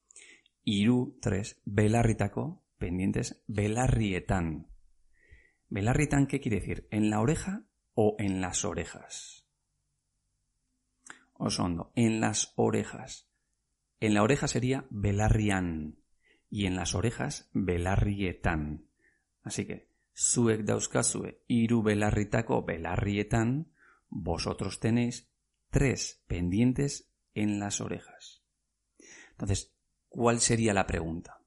iru, 0.64 1.18
tres, 1.20 1.60
belarritako, 1.64 2.64
pendientes, 2.78 3.42
belarrietan. 3.46 4.68
Belarrietan, 5.68 6.26
¿qué 6.26 6.40
quiere 6.40 6.60
decir? 6.60 6.88
¿En 6.90 7.10
la 7.10 7.20
oreja 7.20 7.64
o 7.94 8.16
en 8.18 8.40
las 8.40 8.64
orejas? 8.64 9.46
Osondo, 11.34 11.92
en 11.94 12.20
las 12.20 12.52
orejas. 12.56 13.30
En 14.00 14.14
la 14.14 14.22
oreja 14.22 14.48
sería 14.48 14.86
belarrian 14.90 15.98
y 16.50 16.66
en 16.66 16.74
las 16.74 16.94
orejas 16.94 17.48
belarrietan. 17.52 18.86
Así 19.42 19.66
que, 19.66 19.88
zuek 20.14 20.64
dauzkazue 20.64 21.44
iru 21.46 21.82
belarritako 21.82 22.64
belarrietan, 22.64 23.72
vosotros 24.08 24.80
tenéis 24.80 25.29
tres 25.70 26.22
pendientes 26.26 27.10
en 27.34 27.58
las 27.58 27.80
orejas. 27.80 28.42
Entonces, 29.30 29.74
¿cuál 30.08 30.40
sería 30.40 30.74
la 30.74 30.86
pregunta? 30.86 31.40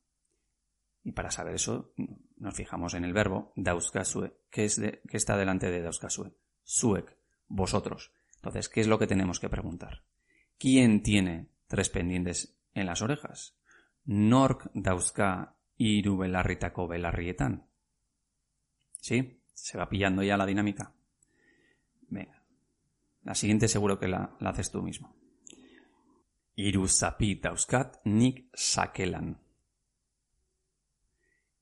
Y 1.03 1.11
para 1.11 1.31
saber 1.31 1.55
eso, 1.55 1.93
nos 2.37 2.55
fijamos 2.55 2.93
en 2.93 3.03
el 3.03 3.13
verbo 3.13 3.51
dauzkazue, 3.55 4.37
que, 4.49 4.65
es 4.65 4.81
está 5.11 5.37
delante 5.37 5.69
de 5.69 5.81
dauzkazue. 5.81 6.33
Suek, 6.63 7.17
vosotros. 7.47 8.13
Entonces, 8.35 8.69
¿qué 8.69 8.81
es 8.81 8.87
lo 8.87 8.97
que 8.97 9.07
tenemos 9.07 9.39
que 9.39 9.49
preguntar? 9.49 10.05
¿Quién 10.57 11.03
tiene 11.03 11.49
tres 11.67 11.89
pendientes 11.89 12.57
en 12.73 12.85
las 12.85 13.01
orejas? 13.01 13.57
Nork 14.05 14.71
dauzka 14.73 15.57
iru 15.77 16.17
belarritako 16.17 16.87
belarrietan. 16.87 17.67
¿Sí? 18.99 19.41
¿Se 19.53 19.77
va 19.77 19.89
pillando 19.89 20.23
ya 20.23 20.37
la 20.37 20.45
dinámica? 20.45 20.93
La 23.23 23.35
siguiente 23.35 23.67
seguro 23.67 23.99
que 23.99 24.07
la, 24.07 24.35
la 24.39 24.49
haces 24.49 24.71
tú 24.71 24.81
mismo. 24.81 25.15
Iru 26.55 26.87
zapi 26.87 27.35
dauzkat 27.41 28.01
nik 28.05 28.49
sakelan. 28.53 29.37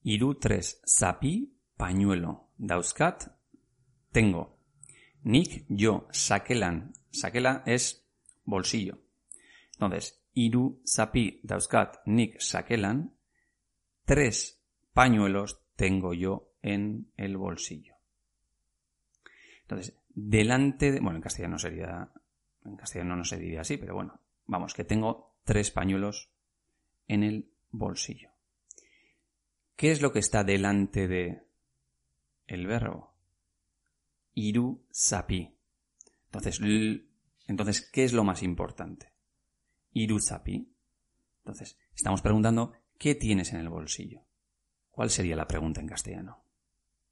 Iru 0.04 0.36
tres 0.36 0.82
zapi 0.86 1.34
pañuelo 1.78 2.50
dauzkat 2.58 3.30
tengo. 4.12 4.58
Nik 5.24 5.66
yo 5.70 6.08
sakelan. 6.12 6.94
Sakela 7.12 7.64
es 7.66 8.10
bolsillo. 8.44 8.98
Entonces, 9.74 10.24
iru 10.34 10.82
zapi 10.86 11.42
dauzkat 11.44 12.02
nik 12.06 12.42
sakelan. 12.42 13.16
Tres 14.06 14.62
pañuelos 14.94 15.62
tengo 15.76 16.14
yo 16.14 16.56
en 16.62 17.12
el 17.18 17.38
bolsillo. 17.38 18.01
Entonces, 19.72 19.96
delante 20.10 20.92
de... 20.92 21.00
Bueno, 21.00 21.16
en 21.16 21.22
castellano 21.22 21.58
sería... 21.58 22.12
En 22.66 22.76
castellano 22.76 23.16
no 23.16 23.24
se 23.24 23.38
diría 23.38 23.62
así, 23.62 23.78
pero 23.78 23.96
bueno. 23.96 24.20
Vamos, 24.46 24.74
que 24.74 24.84
tengo 24.84 25.38
tres 25.46 25.72
pañuelos 25.72 26.30
en 27.08 27.24
el 27.24 27.54
bolsillo. 27.70 28.32
¿Qué 29.78 29.92
es 29.92 30.02
lo 30.02 30.12
que 30.12 30.20
está 30.20 30.44
delante 30.44 31.08
de 31.08 31.44
el 32.48 32.68
verbo? 32.68 33.14
Iru 34.34 34.86
sapi. 34.92 35.56
Entonces, 36.26 36.60
entonces, 37.48 37.90
¿qué 37.94 38.04
es 38.04 38.12
lo 38.12 38.26
más 38.26 38.44
importante? 38.44 39.14
Iru 39.94 40.20
sapi. 40.20 40.70
Entonces, 41.38 41.80
estamos 41.96 42.22
preguntando, 42.22 42.74
¿qué 42.98 43.16
tienes 43.16 43.54
en 43.54 43.62
el 43.62 43.70
bolsillo? 43.70 44.22
¿Cuál 44.92 45.10
sería 45.10 45.38
la 45.38 45.48
pregunta 45.48 45.80
en 45.80 45.88
castellano? 45.88 46.44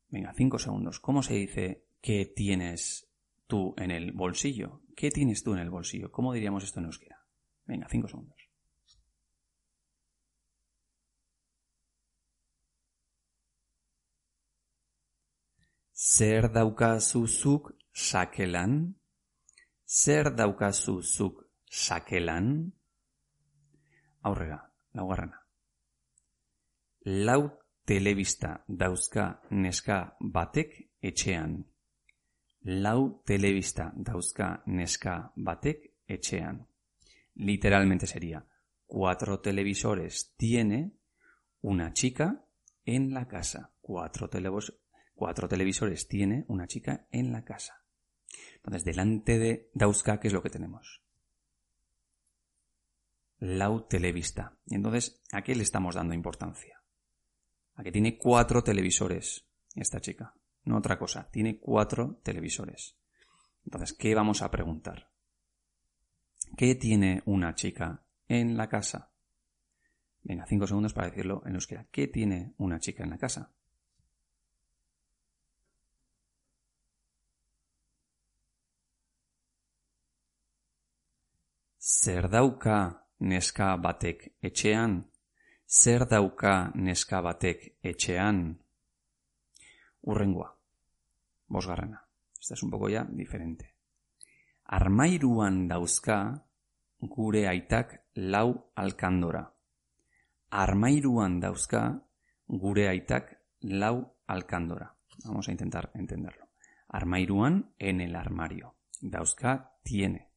Venga, 0.09 0.33
cinco 0.33 0.59
segundos. 0.59 0.99
¿Cómo 0.99 1.23
se 1.23 1.35
dice 1.35 1.88
¿Qué 2.01 2.25
tienes 2.25 3.09
tú 3.47 3.73
en 3.77 3.91
el 3.91 4.11
bolsillo? 4.13 4.81
¿Qué 4.95 5.11
tienes 5.11 5.43
tú 5.43 5.53
en 5.53 5.59
el 5.59 5.69
bolsillo? 5.69 6.11
¿Cómo 6.11 6.33
diríamos 6.33 6.63
esto 6.63 6.79
en 6.79 6.85
euskera? 6.85 7.25
Venga, 7.65 7.87
cinco 7.89 8.07
segundos. 8.07 8.37
Zer 15.93 16.51
daukazu 16.51 17.27
zuk 17.27 17.73
sakelan? 17.91 18.95
Zer 19.85 20.33
daukazu 20.35 21.01
zuk 21.01 21.43
sakelan? 21.65 22.71
Aurrera, 24.21 24.61
laugarrena. 24.93 25.45
Lau 27.03 27.41
telebista 27.85 28.63
dauzka 28.67 29.41
neska 29.51 30.15
batek 30.19 30.71
etxean. 31.01 31.65
Lau 32.63 33.21
telebista 33.25 33.91
dauzka 33.95 34.63
neska 34.65 35.31
batek 35.35 35.93
etxean. 36.07 36.65
Literalmente 37.35 38.07
sería, 38.07 38.45
cuatro 38.85 39.39
televisores 39.39 40.33
tiene 40.35 40.91
una 41.61 41.93
chica 41.93 42.45
en 42.85 43.13
la 43.13 43.27
casa. 43.27 43.71
Cuatro, 43.81 44.29
cuatro 45.15 45.47
televisores 45.47 46.07
tiene 46.07 46.45
una 46.47 46.67
chica 46.67 47.07
en 47.11 47.31
la 47.31 47.43
casa. 47.43 47.83
Entonces, 48.55 48.83
delante 48.83 49.39
de 49.39 49.69
dauzka, 49.73 50.19
¿qué 50.19 50.27
es 50.27 50.33
lo 50.33 50.43
que 50.43 50.49
tenemos? 50.49 51.01
Lau 53.39 53.87
televista. 53.87 54.57
Y 54.65 54.75
entonces, 54.75 55.23
¿a 55.31 55.41
qué 55.41 55.55
le 55.55 55.63
estamos 55.63 55.95
dando 55.95 56.13
importancia? 56.13 56.83
A 57.75 57.83
que 57.83 57.91
tiene 57.91 58.17
cuatro 58.17 58.61
televisores 58.63 59.47
esta 59.75 60.01
chica 60.01 60.35
no 60.63 60.77
otra 60.77 60.97
cosa. 60.97 61.29
Tiene 61.31 61.59
cuatro 61.59 62.19
televisores. 62.23 62.97
Entonces, 63.65 63.93
¿qué 63.93 64.15
vamos 64.15 64.41
a 64.41 64.51
preguntar? 64.51 65.09
¿Qué 66.57 66.75
tiene 66.75 67.21
una 67.25 67.53
chica 67.55 68.03
en 68.27 68.57
la 68.57 68.67
casa? 68.67 69.11
Venga, 70.23 70.45
cinco 70.47 70.67
segundos 70.67 70.93
para 70.93 71.09
decirlo 71.09 71.41
en 71.45 71.55
euskera. 71.55 71.87
¿Qué 71.91 72.07
tiene 72.07 72.53
una 72.57 72.79
chica 72.79 73.03
en 73.03 73.09
la 73.11 73.17
casa? 73.17 73.53
Zer 81.79 82.29
dauka 82.29 83.07
neska 83.19 83.75
batek 83.77 84.35
etxean? 84.41 85.09
Zer 85.65 86.05
dauka 86.07 86.71
neska 86.75 87.21
batek? 87.21 87.77
Urrengua. 90.01 90.57
Bosgarrena. 91.47 92.05
Esta 92.39 92.53
es 92.53 92.63
un 92.63 92.69
poco 92.69 92.89
ya 92.89 93.03
diferente. 93.03 93.75
Armairuan 94.63 95.67
dauzka 95.67 96.45
gure 96.99 97.47
aitak 97.47 98.03
lau 98.13 98.71
alkandora. 98.75 99.53
Armairuan 100.51 101.39
dauzka 101.39 102.01
gure 102.47 102.87
aitak 102.87 103.41
lau 103.61 104.15
alkandora. 104.27 104.95
Vamos 105.25 105.47
a 105.47 105.51
intentar 105.51 105.91
entenderlo. 105.93 106.47
Armairuan 106.87 107.73
en 107.77 108.01
el 108.01 108.15
armario. 108.15 108.75
Dauzka 109.01 109.73
tiene. 109.83 110.29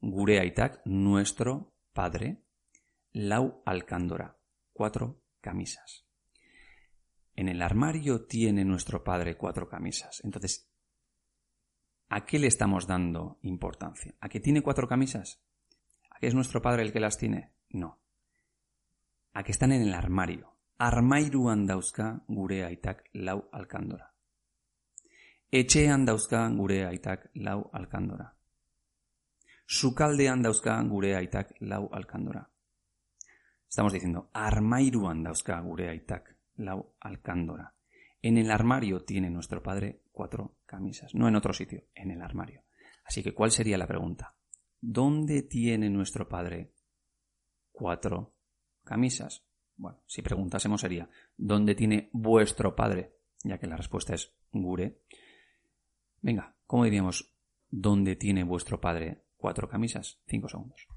Gure 0.00 0.40
aitak 0.40 0.82
nuestro 0.84 1.72
padre 1.92 2.42
lau 3.12 3.62
alkandora. 3.64 4.36
Cuatro 4.72 5.22
camisas. 5.40 6.04
En 7.36 7.48
el 7.48 7.62
armario 7.62 8.26
tiene 8.26 8.64
nuestro 8.64 9.02
padre 9.02 9.36
cuatro 9.36 9.68
camisas. 9.68 10.20
Entonces, 10.24 10.68
¿a 12.08 12.24
qué 12.24 12.38
le 12.38 12.46
estamos 12.46 12.86
dando 12.86 13.38
importancia? 13.42 14.14
¿A 14.20 14.28
que 14.28 14.40
tiene 14.40 14.62
cuatro 14.62 14.86
camisas? 14.86 15.42
¿A 16.10 16.20
que 16.20 16.28
es 16.28 16.34
nuestro 16.34 16.62
padre 16.62 16.82
el 16.82 16.92
que 16.92 17.00
las 17.00 17.18
tiene? 17.18 17.50
No. 17.70 17.98
A 19.32 19.42
que 19.42 19.50
están 19.50 19.72
en 19.72 19.82
el 19.82 19.94
armario. 19.94 20.52
Armairuan 20.78 21.66
dauzka 21.66 22.24
gure 22.28 22.64
aitak 22.64 23.04
lau 23.12 23.48
alkandora. 23.52 24.12
Etxean 25.50 26.04
dauzka 26.04 26.48
gure 26.50 26.84
aitak 26.86 27.30
lau 27.34 27.70
alkandora. 27.72 28.34
Sukaldean 29.66 30.42
dauzka 30.42 30.80
gure 30.82 31.14
aitak 31.16 31.54
lau 31.60 31.88
alkandora. 31.92 32.50
Estamos 33.68 33.92
diciendo, 33.92 34.30
armairuan 34.32 35.22
dauzka 35.22 35.60
gure 35.60 35.88
aitak 35.88 36.33
lau 36.56 36.94
alcándora. 37.00 37.74
En 38.22 38.38
el 38.38 38.50
armario 38.50 39.04
tiene 39.04 39.30
nuestro 39.30 39.62
padre 39.62 40.00
cuatro 40.12 40.56
camisas, 40.66 41.14
no 41.14 41.28
en 41.28 41.36
otro 41.36 41.52
sitio, 41.52 41.84
en 41.94 42.10
el 42.10 42.22
armario. 42.22 42.62
Así 43.04 43.22
que, 43.22 43.34
¿cuál 43.34 43.50
sería 43.50 43.76
la 43.76 43.86
pregunta? 43.86 44.34
¿Dónde 44.80 45.42
tiene 45.42 45.90
nuestro 45.90 46.28
padre 46.28 46.72
cuatro 47.72 48.34
camisas? 48.82 49.44
Bueno, 49.76 50.00
si 50.06 50.22
preguntásemos 50.22 50.80
sería, 50.80 51.08
¿dónde 51.36 51.74
tiene 51.74 52.08
vuestro 52.12 52.74
padre? 52.74 53.16
Ya 53.42 53.58
que 53.58 53.66
la 53.66 53.76
respuesta 53.76 54.14
es 54.14 54.32
gure. 54.52 55.00
Venga, 56.22 56.54
¿Cómo 56.66 56.84
diríamos 56.84 57.30
dónde 57.70 58.16
tiene 58.16 58.42
vuestro 58.42 58.80
padre 58.80 59.22
cuatro 59.36 59.68
camisas? 59.68 60.20
Cinco 60.26 60.48
segundos. 60.48 60.88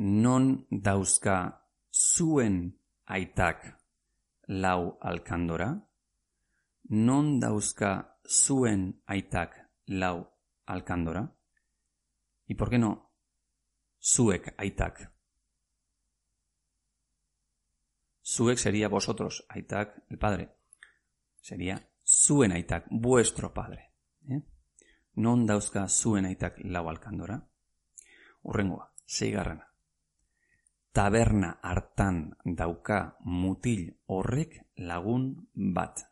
Non 0.00 0.64
dauzka 0.70 1.68
zuen 1.92 2.72
aitak 3.04 3.66
lau 4.48 4.96
alkandora? 4.96 5.76
Non 6.88 7.38
dauzka 7.38 8.16
zuen 8.24 9.02
aitak 9.04 9.52
lau 9.88 10.24
alkandora? 10.64 11.36
¿Y 12.46 12.54
por 12.54 12.70
qué 12.70 12.78
no 12.78 13.12
zuek 14.00 14.54
aitak? 14.56 15.12
Zuek 18.24 18.56
sería 18.56 18.88
vosotros, 18.88 19.44
aitak, 19.50 20.02
el 20.08 20.16
padre. 20.16 20.56
Sería 21.42 21.76
zuen 22.02 22.52
aitak, 22.52 22.86
vuestro 22.90 23.52
padre. 23.52 23.92
¿eh? 24.30 24.40
Non 25.16 25.44
dauzka 25.44 25.88
zuen 25.88 26.24
aitak 26.24 26.56
lau 26.64 26.88
alkandora? 26.88 27.46
Urrengoa, 28.42 28.94
seigarrena. 29.04 29.69
Taberna 30.92 31.58
hartan 31.62 32.36
dauka 32.44 33.16
mutil 33.22 34.00
horrek 34.06 34.66
lagun 34.76 35.48
bat. 35.54 36.02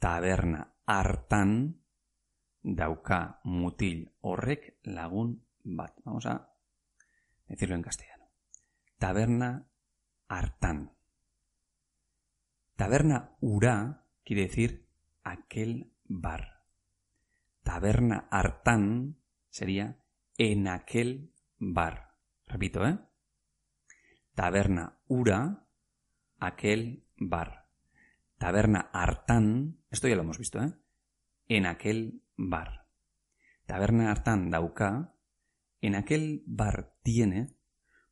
Taberna 0.00 0.64
hartan 0.86 1.80
dauka 2.62 3.40
mutil 3.44 4.12
horrek 4.20 4.80
lagun 4.84 5.44
bat. 5.64 5.92
Vamos 6.04 6.26
a 6.26 6.48
decirlo 7.48 7.74
en 7.76 7.82
castellano. 7.82 8.24
Taberna 8.98 9.68
hartan. 10.28 10.92
Taberna 12.76 13.36
ura 13.40 14.04
quiere 14.24 14.42
decir 14.42 14.88
aquel 15.22 15.92
bar. 16.04 16.64
Taberna 17.62 18.28
hartan 18.30 19.16
sería 19.50 20.00
en 20.36 20.68
aquel 20.68 21.32
bar. 21.58 22.13
Repito, 22.46 22.86
¿eh? 22.86 22.98
Taberna 24.34 24.98
Ura, 25.06 25.66
aquel 26.38 27.04
bar. 27.16 27.68
Taberna 28.38 28.90
Artán, 28.92 29.78
esto 29.90 30.08
ya 30.08 30.16
lo 30.16 30.22
hemos 30.22 30.38
visto, 30.38 30.62
¿eh? 30.62 30.74
En 31.48 31.66
aquel 31.66 32.22
bar. 32.36 32.86
Taberna 33.66 34.10
Artán 34.10 34.50
Dauka, 34.50 35.14
en 35.80 35.94
aquel 35.94 36.42
bar 36.46 36.94
tiene 37.02 37.56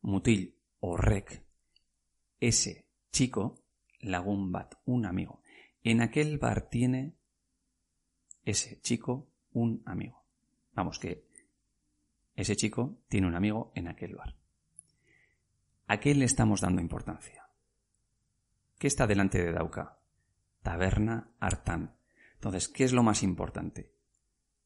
mutil 0.01 0.59
o 0.81 0.97
rec, 0.97 1.45
ese 2.41 2.89
chico, 3.11 3.65
lagun 4.01 4.51
bat, 4.53 4.75
un 4.85 5.07
amigo. 5.07 5.43
En 5.83 6.01
aquel 6.01 6.39
bar 6.39 6.69
tiene 6.69 7.17
ese 8.45 8.81
chico, 8.81 9.31
un 9.53 9.83
amigo. 9.87 10.25
Vamos, 10.75 10.99
que 10.99 11.29
ese 12.35 12.57
chico 12.57 13.03
tiene 13.09 13.27
un 13.27 13.35
amigo 13.35 13.73
en 13.75 13.89
aquel 13.89 14.17
bar. 14.17 14.37
¿A 15.87 16.01
qué 16.01 16.15
le 16.15 16.25
estamos 16.25 16.61
dando 16.61 16.81
importancia? 16.81 17.49
¿Qué 18.79 18.87
está 18.87 19.07
delante 19.07 19.43
de 19.43 19.53
Dauka? 19.53 20.01
Taberna 20.63 21.35
Artán. 21.39 21.97
Entonces, 22.35 22.69
¿qué 22.69 22.85
es 22.85 22.93
lo 22.93 23.03
más 23.03 23.23
importante? 23.23 23.95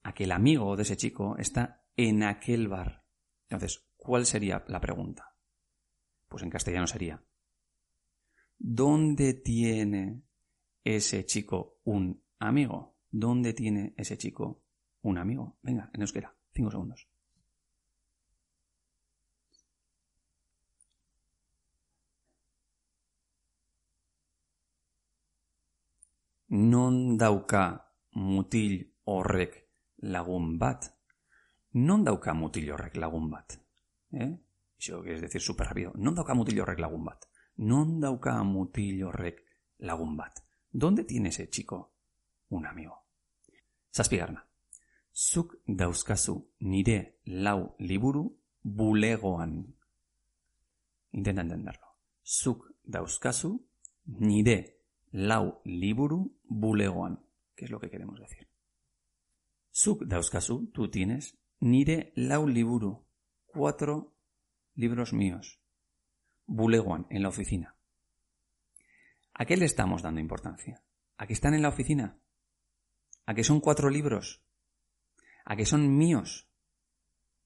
Aquel 0.02 0.32
amigo 0.32 0.76
de 0.76 0.82
ese 0.82 0.96
chico 0.96 1.36
está 1.38 1.84
en 1.96 2.22
aquel 2.22 2.68
bar. 2.68 3.04
Entonces, 3.48 3.88
¿cuál 3.96 4.26
sería 4.26 4.64
la 4.68 4.80
pregunta? 4.80 5.34
Pues 6.28 6.42
en 6.42 6.50
castellano 6.50 6.86
sería, 6.86 7.22
¿dónde 8.58 9.34
tiene 9.34 10.22
ese 10.84 11.24
chico 11.24 11.80
un 11.84 12.24
amigo? 12.38 12.96
¿Dónde 13.10 13.52
tiene 13.52 13.94
ese 13.96 14.16
chico 14.16 14.62
un 15.02 15.18
amigo? 15.18 15.58
Venga, 15.62 15.90
en 15.92 16.02
euskera, 16.02 16.36
cinco 16.52 16.70
segundos. 16.70 17.08
Non 26.48 27.16
dauka 27.16 27.92
mutil 28.12 28.94
horrek 29.04 29.68
lagun 29.98 30.58
bat. 30.58 30.92
Non 31.72 32.04
dauka 32.04 32.34
mutil 32.34 32.70
horrek 32.72 32.96
lagun 32.96 33.30
bat. 33.30 33.58
Eh? 34.12 34.32
Eso 34.78 35.04
es 35.04 35.20
decir 35.20 35.40
súper 35.40 35.66
rápido. 35.66 35.92
Non 35.96 36.14
dauka 36.14 36.34
mutil 36.34 36.60
horrek 36.60 36.78
lagun 36.78 37.04
bat. 37.04 37.24
Non 37.56 38.00
dauka 38.00 38.42
mutil 38.44 39.02
horrek 39.04 39.44
lagun 39.78 40.16
bat. 40.16 40.44
¿Dónde 40.70 41.04
tiene 41.04 41.28
ese 41.28 41.48
chico 41.48 41.92
un 42.50 42.66
amigo? 42.66 43.04
Zazpigarna. 43.92 44.46
Zuk 45.12 45.56
dauzkazu 45.66 46.52
nire 46.60 47.20
lau 47.24 47.74
liburu 47.78 48.38
bulegoan. 48.62 49.74
Intenta 51.12 51.40
entenderlo. 51.40 51.86
Zuk 52.22 52.74
dauzkazu 52.84 53.66
nire 54.04 54.75
lau 55.10 55.60
liburu 55.64 56.38
bulegoan. 56.44 57.24
¿Qué 57.54 57.64
es 57.64 57.70
lo 57.70 57.80
que 57.80 57.90
queremos 57.90 58.20
decir? 58.20 58.48
Suk 59.70 60.04
dauzkazu, 60.04 60.70
tú 60.72 60.90
tienes, 60.90 61.38
nire 61.60 62.12
lau 62.14 62.46
liburu, 62.48 63.06
cuatro 63.46 64.16
libros 64.74 65.12
míos. 65.12 65.60
Bulegoan, 66.46 67.06
en 67.10 67.22
la 67.22 67.28
oficina. 67.28 67.76
¿A 69.34 69.44
qué 69.44 69.56
le 69.56 69.64
estamos 69.64 70.02
dando 70.02 70.20
importancia? 70.20 70.82
¿A 71.16 71.26
que 71.26 71.32
están 71.32 71.54
en 71.54 71.62
la 71.62 71.68
oficina? 71.68 72.20
¿A 73.26 73.34
que 73.34 73.44
son 73.44 73.60
cuatro 73.60 73.90
libros? 73.90 74.44
¿A 75.44 75.56
que 75.56 75.66
son 75.66 75.96
míos? 75.96 76.48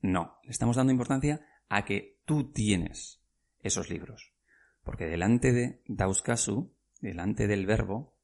No, 0.00 0.38
le 0.44 0.50
estamos 0.50 0.76
dando 0.76 0.92
importancia 0.92 1.46
a 1.68 1.84
que 1.84 2.20
tú 2.24 2.52
tienes 2.52 3.22
esos 3.60 3.90
libros. 3.90 4.34
Porque 4.82 5.06
delante 5.06 5.52
de 5.52 5.82
Dauskasu 5.86 6.76
delante 7.00 7.46
del 7.46 7.66
verbo 7.66 8.14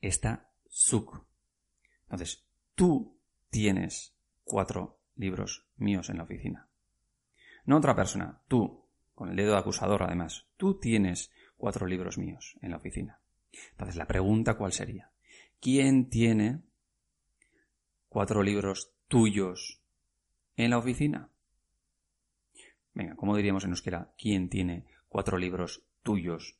está 0.00 0.50
suk. 0.68 1.24
Entonces, 2.02 2.46
tú 2.74 3.18
tienes 3.50 4.14
cuatro 4.44 5.00
libros 5.16 5.66
míos 5.76 6.08
en 6.10 6.18
la 6.18 6.24
oficina. 6.24 6.68
No 7.64 7.76
otra 7.76 7.94
persona, 7.94 8.42
tú, 8.48 8.86
con 9.14 9.30
el 9.30 9.36
dedo 9.36 9.56
acusador 9.56 10.02
además, 10.02 10.46
tú 10.56 10.78
tienes 10.78 11.30
cuatro 11.56 11.86
libros 11.86 12.18
míos 12.18 12.56
en 12.62 12.70
la 12.70 12.78
oficina. 12.78 13.20
Entonces, 13.72 13.96
la 13.96 14.06
pregunta 14.06 14.54
cuál 14.54 14.72
sería? 14.72 15.10
¿Quién 15.60 16.08
tiene 16.08 16.62
cuatro 18.08 18.42
libros 18.42 18.92
tuyos 19.08 19.82
en 20.56 20.70
la 20.70 20.78
oficina? 20.78 21.30
Venga, 22.94 23.14
¿cómo 23.14 23.36
diríamos 23.36 23.64
en 23.64 23.70
euskera? 23.70 24.12
¿Quién 24.16 24.48
tiene 24.48 24.86
cuatro 25.08 25.36
libros 25.36 25.84
tuyos 26.02 26.59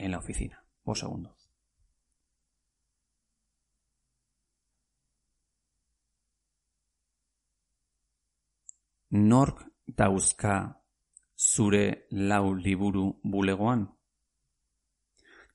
en 0.00 0.10
la 0.12 0.18
oficina. 0.18 0.64
Un 0.84 0.96
segundo. 0.96 1.36
Nork 9.10 9.66
dauzka 9.86 10.82
zure 11.36 12.06
lau 12.10 12.54
liburu 12.54 13.20
bulegoan. 13.22 13.90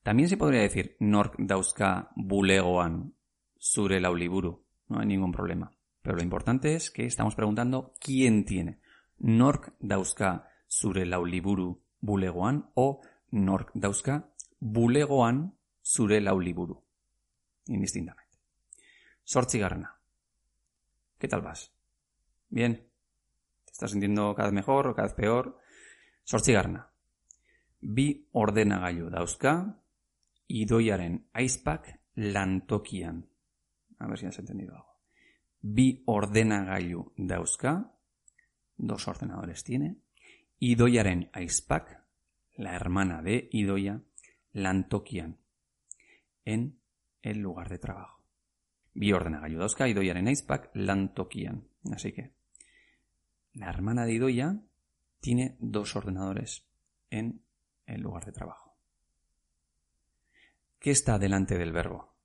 También 0.03 0.29
se 0.29 0.37
podría 0.37 0.61
decir 0.61 0.97
Nork 0.99 1.35
dauzka 1.39 2.11
bulegoan 2.15 3.15
zure 3.57 3.99
lau 3.99 4.13
liburu. 4.13 4.65
No 4.87 4.99
hay 4.99 5.07
ningún 5.07 5.31
problema. 5.31 5.71
Pero 6.01 6.17
lo 6.17 6.23
importante 6.23 6.75
es 6.75 6.91
que 6.91 7.05
estamos 7.05 7.33
preguntando 7.33 7.93
quién 7.99 8.45
tiene. 8.45 8.81
Nork 9.17 9.73
dauzka 9.79 10.49
zure 10.67 11.05
lau 11.05 11.25
liburu 11.25 11.81
bulegoan 12.01 12.69
o 12.75 13.01
Nork 13.31 13.71
dauzka 13.73 14.34
bulegoan 14.59 15.53
zure 15.83 16.21
lau 16.21 16.39
liburu. 16.39 16.83
Indistintamente. 17.67 18.37
Garna. 19.59 19.99
¿Qué 21.17 21.27
tal 21.27 21.41
vas? 21.41 21.71
Bien. 22.49 22.75
¿Te 23.65 23.71
estás 23.71 23.91
sintiendo 23.91 24.33
cada 24.35 24.49
vez 24.49 24.55
mejor 24.55 24.87
o 24.87 24.95
cada 24.95 25.07
vez 25.07 25.15
peor? 25.15 25.59
Garna. 26.47 26.91
Bi 27.81 28.27
ordenagailu 28.31 29.09
dauzka, 29.09 29.81
idoiaren 30.47 31.29
aizpak 31.33 31.99
lantokian. 32.15 33.29
A 33.99 34.07
ver 34.07 34.17
si 34.17 34.25
has 34.25 34.39
entendido 34.39 34.75
algo. 34.75 35.01
Bi 35.61 36.03
ordenagailu 36.05 37.13
dauzka, 37.17 37.91
dos 38.77 39.07
ordenadores 39.07 39.63
tiene, 39.63 39.97
idoiaren 40.59 41.29
aizpak, 41.33 42.05
la 42.57 42.73
hermana 42.75 43.21
de 43.21 43.49
Idoia, 43.51 44.01
lantokian, 44.55 45.37
en 46.45 46.79
el 47.21 47.39
lugar 47.39 47.67
de 47.69 47.77
trabajo. 47.77 48.23
Bi 48.93 49.11
ordena 49.11 49.41
y 49.45 49.91
Idoiaren 49.91 50.27
aizpak 50.27 50.71
lantokian. 50.73 51.67
Así 51.91 52.13
que, 52.13 52.33
la 53.53 53.69
hermana 53.69 54.05
de 54.05 54.13
Idoia 54.13 54.61
tiene 55.19 55.57
dos 55.59 55.97
ordenadores 55.97 56.65
en 57.09 57.43
el 57.85 58.01
lugar 58.01 58.25
de 58.25 58.31
trabajo. 58.31 58.77
¿Qué 60.79 60.91
está 60.91 61.19
delante 61.19 61.57
del 61.57 61.73
verbo? 61.73 62.15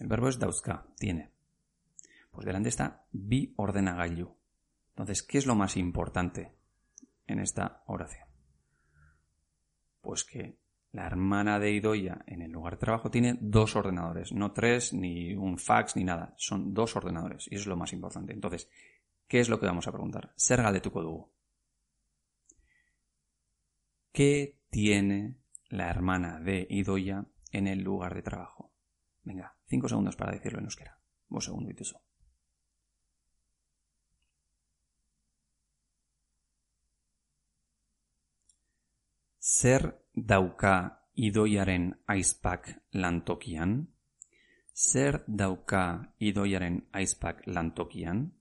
El 0.00 0.08
verbo 0.08 0.28
es 0.28 0.40
dauzka, 0.40 0.88
tiene. 0.96 1.30
Pues 2.32 2.44
delante 2.44 2.70
está 2.70 3.06
bi 3.12 3.54
ordenagailu. 3.56 4.36
Entonces, 4.88 5.22
¿qué 5.22 5.38
es 5.38 5.46
lo 5.46 5.54
más 5.54 5.76
importante 5.76 6.56
en 7.28 7.38
esta 7.38 7.84
oración? 7.86 8.26
Pues 10.00 10.24
que 10.24 10.63
la 10.94 11.06
hermana 11.06 11.58
de 11.58 11.72
Idoya 11.72 12.22
en 12.24 12.40
el 12.40 12.52
lugar 12.52 12.74
de 12.74 12.78
trabajo 12.78 13.10
tiene 13.10 13.36
dos 13.40 13.74
ordenadores, 13.74 14.30
no 14.32 14.52
tres, 14.52 14.92
ni 14.92 15.34
un 15.34 15.58
fax, 15.58 15.96
ni 15.96 16.04
nada. 16.04 16.34
Son 16.36 16.72
dos 16.72 16.94
ordenadores 16.94 17.48
y 17.50 17.56
eso 17.56 17.62
es 17.62 17.66
lo 17.66 17.76
más 17.76 17.92
importante. 17.92 18.32
Entonces, 18.32 18.70
¿qué 19.26 19.40
es 19.40 19.48
lo 19.48 19.58
que 19.58 19.66
vamos 19.66 19.88
a 19.88 19.90
preguntar? 19.90 20.32
Serga 20.36 20.70
de 20.70 20.80
tu 20.80 20.92
codugo. 20.92 21.32
¿Qué 24.12 24.60
tiene 24.70 25.34
la 25.68 25.90
hermana 25.90 26.38
de 26.38 26.64
Idoya 26.70 27.26
en 27.50 27.66
el 27.66 27.82
lugar 27.82 28.14
de 28.14 28.22
trabajo? 28.22 28.72
Venga, 29.24 29.56
cinco 29.66 29.88
segundos 29.88 30.14
para 30.14 30.30
decirlo 30.30 30.60
en 30.60 30.66
euskera. 30.66 31.00
Un 31.28 31.40
segundo 31.40 31.70
y 31.70 31.82
eso. 31.82 32.00
Zer 39.40 40.03
dauka 40.14 41.02
idoiaren 41.14 41.94
aizpak 42.06 42.70
lantokian? 42.92 43.88
Zer 44.74 45.22
dauka 45.26 46.14
idoiaren 46.18 46.88
aizpak 46.92 47.46
lantokian? 47.46 48.32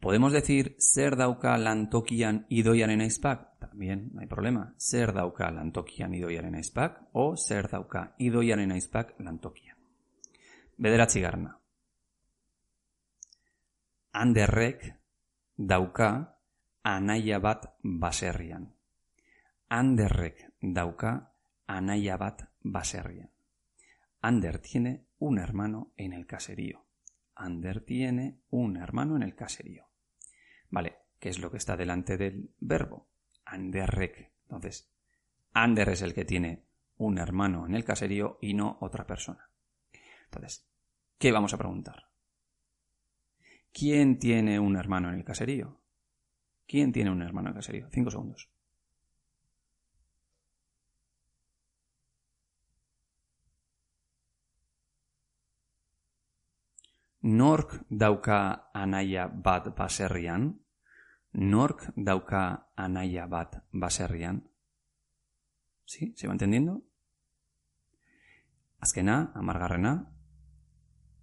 ¿Podemos 0.00 0.32
decir 0.32 0.76
ser 0.78 1.16
dauka 1.16 1.56
lantokian 1.58 2.46
idoiaren 2.48 3.00
aizpak? 3.00 3.58
También, 3.58 4.10
no 4.12 4.20
hay 4.20 4.26
problema. 4.26 4.74
Ser 4.76 5.12
dauka 5.12 5.50
lantokian 5.50 6.14
idoiaren 6.14 6.54
aizpak 6.54 7.08
o 7.12 7.36
ser 7.36 7.68
dauka 7.68 8.14
idoiaren 8.18 8.72
aizpak 8.72 9.14
lantokian. 9.18 9.76
Bederatzi 10.78 11.20
garna. 11.20 11.58
Anderrek 14.12 14.94
dauka 15.56 16.38
anaia 16.84 17.38
bat 17.38 17.66
baserrian. 17.82 18.68
Anderrek 19.68 20.52
dauka 20.72 21.32
anaia 21.66 22.16
bat. 22.16 22.50
Ander 24.20 24.58
tiene 24.58 25.06
un 25.18 25.38
hermano 25.38 25.92
en 25.96 26.12
el 26.12 26.26
caserío. 26.26 26.86
Ander 27.34 27.84
tiene 27.84 28.40
un 28.50 28.76
hermano 28.76 29.16
en 29.16 29.22
el 29.22 29.34
caserío. 29.34 29.88
Vale, 30.70 30.96
¿qué 31.18 31.28
es 31.28 31.38
lo 31.38 31.50
que 31.50 31.58
está 31.58 31.76
delante 31.76 32.16
del 32.16 32.50
verbo? 32.58 33.08
Anderrek. 33.44 34.32
Entonces, 34.42 34.90
Ander 35.52 35.90
es 35.90 36.02
el 36.02 36.14
que 36.14 36.24
tiene 36.24 36.64
un 36.98 37.18
hermano 37.18 37.66
en 37.66 37.74
el 37.74 37.84
caserío 37.84 38.38
y 38.40 38.54
no 38.54 38.78
otra 38.80 39.06
persona. 39.06 39.50
Entonces, 40.24 40.66
¿qué 41.18 41.30
vamos 41.30 41.54
a 41.54 41.58
preguntar? 41.58 42.10
¿Quién 43.72 44.18
tiene 44.18 44.58
un 44.58 44.76
hermano 44.76 45.10
en 45.10 45.16
el 45.16 45.24
caserío? 45.24 45.80
¿Quién 46.66 46.92
tiene 46.92 47.10
un 47.10 47.22
hermano 47.22 47.50
en 47.50 47.54
el 47.54 47.60
caserío? 47.60 47.88
Cinco 47.90 48.10
segundos. 48.10 48.50
Nork 57.26 57.82
dauka 57.90 58.70
anaia 58.72 59.26
bat 59.26 59.74
baserrian? 59.76 60.60
Nork 61.34 61.90
dauka 61.96 62.70
anaia 62.76 63.26
bat 63.26 63.64
baserrian? 63.72 64.44
¿Sí? 65.84 66.12
¿Se 66.16 66.28
va 66.28 66.34
entendiendo? 66.34 66.82
Azkena, 68.78 69.32
amargarrena, 69.34 70.12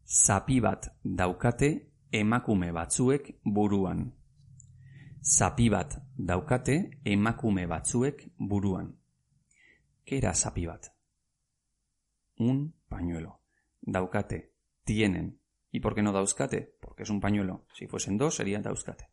zapi 0.06 0.60
bat 0.60 0.92
daukate 1.04 1.94
emakume 2.12 2.74
batzuek 2.74 3.40
buruan. 3.46 4.12
Zapi 5.22 5.70
bat 5.70 6.04
daukate 6.18 7.00
emakume 7.06 7.66
batzuek 7.66 8.28
buruan. 8.38 9.00
¿Qué 10.04 10.18
era 10.18 10.34
zapi 10.34 10.66
bat? 10.66 10.92
Un 12.40 12.74
pañuelo. 12.90 13.40
Daukate, 13.80 14.54
tienen, 14.84 15.40
¿Y 15.74 15.80
por 15.80 15.96
qué 15.96 16.04
no 16.04 16.12
dauzkate? 16.12 16.78
Porque 16.80 17.02
es 17.02 17.10
un 17.10 17.20
pañuelo. 17.20 17.66
Si 17.74 17.88
fuesen 17.88 18.16
dos, 18.16 18.36
sería 18.36 18.62
dauzkate. 18.62 19.10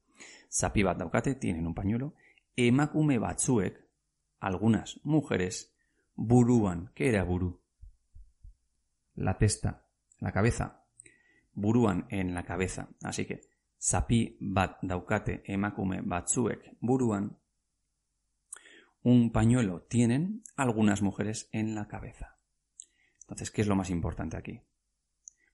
Zapi 0.53 0.83
bat 0.83 0.99
daukate, 0.99 1.35
tienen 1.35 1.67
un 1.67 1.75
pañuelo. 1.75 2.13
Emakume 2.55 3.19
batzuek, 3.19 3.83
algunas 4.41 5.01
mujeres, 5.03 5.75
buruan. 6.15 6.93
¿Qué 6.95 7.09
era 7.09 7.25
buru? 7.25 7.63
La 9.15 9.39
testa, 9.39 9.87
la 10.19 10.33
cabeza. 10.33 10.85
Buruan 11.55 12.07
en 12.11 12.35
la 12.35 12.45
cabeza. 12.45 12.91
Así 13.03 13.25
que, 13.25 13.41
zapi 13.81 14.37
bat 14.39 14.77
daukate 14.83 15.43
emakume 15.47 16.03
batzuek 16.03 16.77
buruan. 16.79 17.39
Un 19.03 19.33
pañuelo 19.33 19.81
tienen 19.89 20.43
algunas 20.57 21.01
mujeres 21.01 21.49
en 21.53 21.75
la 21.75 21.89
cabeza. 21.89 22.37
Entonces, 23.23 23.51
¿qué 23.51 23.63
es 23.63 23.67
lo 23.67 23.77
más 23.77 23.89
importante 23.89 24.37
aquí? 24.37 24.61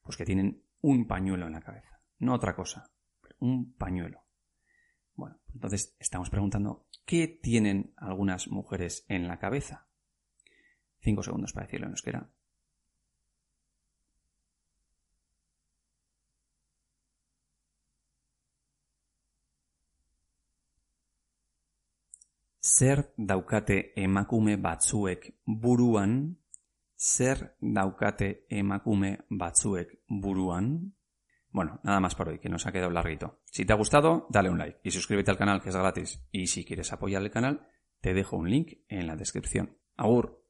Pues 0.03 0.17
que 0.17 0.25
tienen 0.25 0.66
un 0.81 1.07
pañuelo 1.07 1.47
en 1.47 1.53
la 1.53 1.61
cabeza, 1.61 2.01
no 2.19 2.35
otra 2.35 2.55
cosa, 2.55 2.91
un 3.39 3.75
pañuelo. 3.75 4.25
Bueno, 5.15 5.39
entonces 5.55 5.97
estamos 5.99 6.31
preguntando, 6.31 6.87
¿qué 7.05 7.27
tienen 7.29 7.95
algunas 7.97 8.49
mujeres 8.49 9.05
en 9.09 9.29
la 9.29 9.39
cabeza? 9.39 9.89
Cinco 11.01 11.23
segundos 11.23 11.53
para 11.53 11.67
decirlo 11.67 11.87
en 11.87 11.93
euskera. 11.93 12.31
Zer 22.67 23.15
daukate 23.17 23.93
emakume 23.95 24.57
batzuek 24.57 25.37
buruan 25.47 26.37
Ser 26.97 27.57
daukate 27.61 28.47
emakume 28.49 29.19
batzuek 29.29 30.01
buruan. 30.09 30.95
Bueno, 31.51 31.81
nada 31.85 32.01
más 32.01 32.15
por 32.15 32.29
hoy, 32.29 32.39
que 32.39 32.49
nos 32.49 32.67
ha 32.67 32.73
quedado 32.73 32.91
larguito. 32.91 33.41
Si 33.45 33.65
te 33.65 33.73
ha 33.73 33.77
gustado, 33.77 34.27
dale 34.31 34.51
un 34.51 34.59
like 34.59 34.81
y 34.83 34.91
suscríbete 34.91 35.31
al 35.31 35.39
canal 35.39 35.63
que 35.63 35.69
es 35.69 35.77
gratis. 35.77 36.27
Y 36.31 36.47
si 36.47 36.65
quieres 36.65 36.93
apoyar 36.93 37.23
el 37.23 37.31
canal, 37.31 37.69
te 38.01 38.15
dejo 38.15 38.37
un 38.37 38.51
link 38.51 38.79
en 38.89 39.07
la 39.07 39.17
descripción. 39.17 39.77
Agur. 39.97 40.43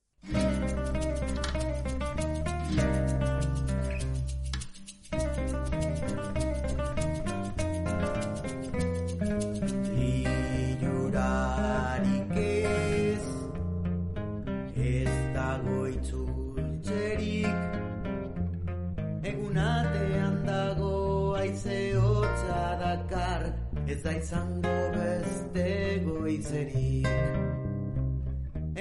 Izango 24.26 24.78
beste 24.92 26.02
goizerik. 26.04 27.06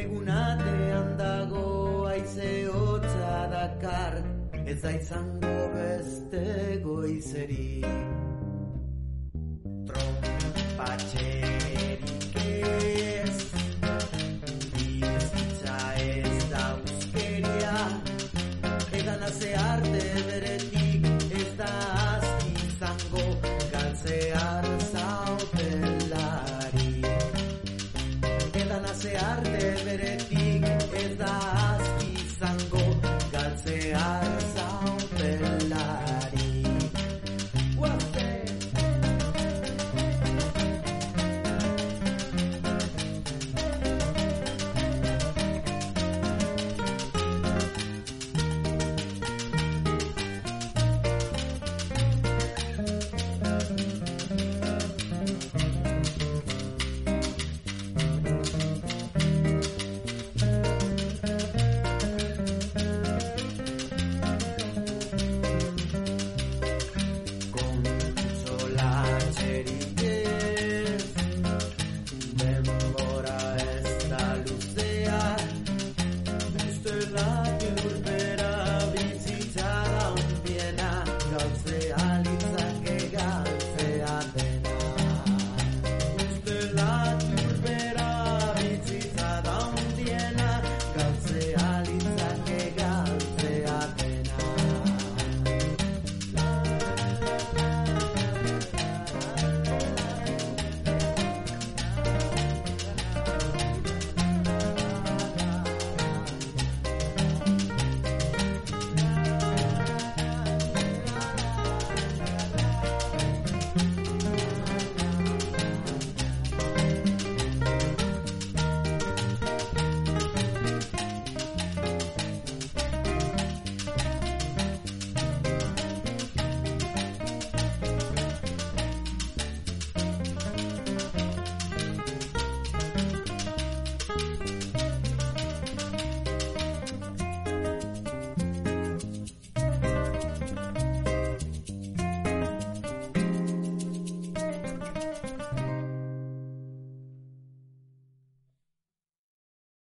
Egunatean 0.04 1.12
dago 1.20 1.66
aize 2.10 2.50
hotza 2.74 3.36
dakar 3.54 4.18
ez 4.66 4.82
da 4.82 4.96
izango 5.02 5.56
beste 5.76 6.82
goizerik 6.88 7.65
I 33.96 34.25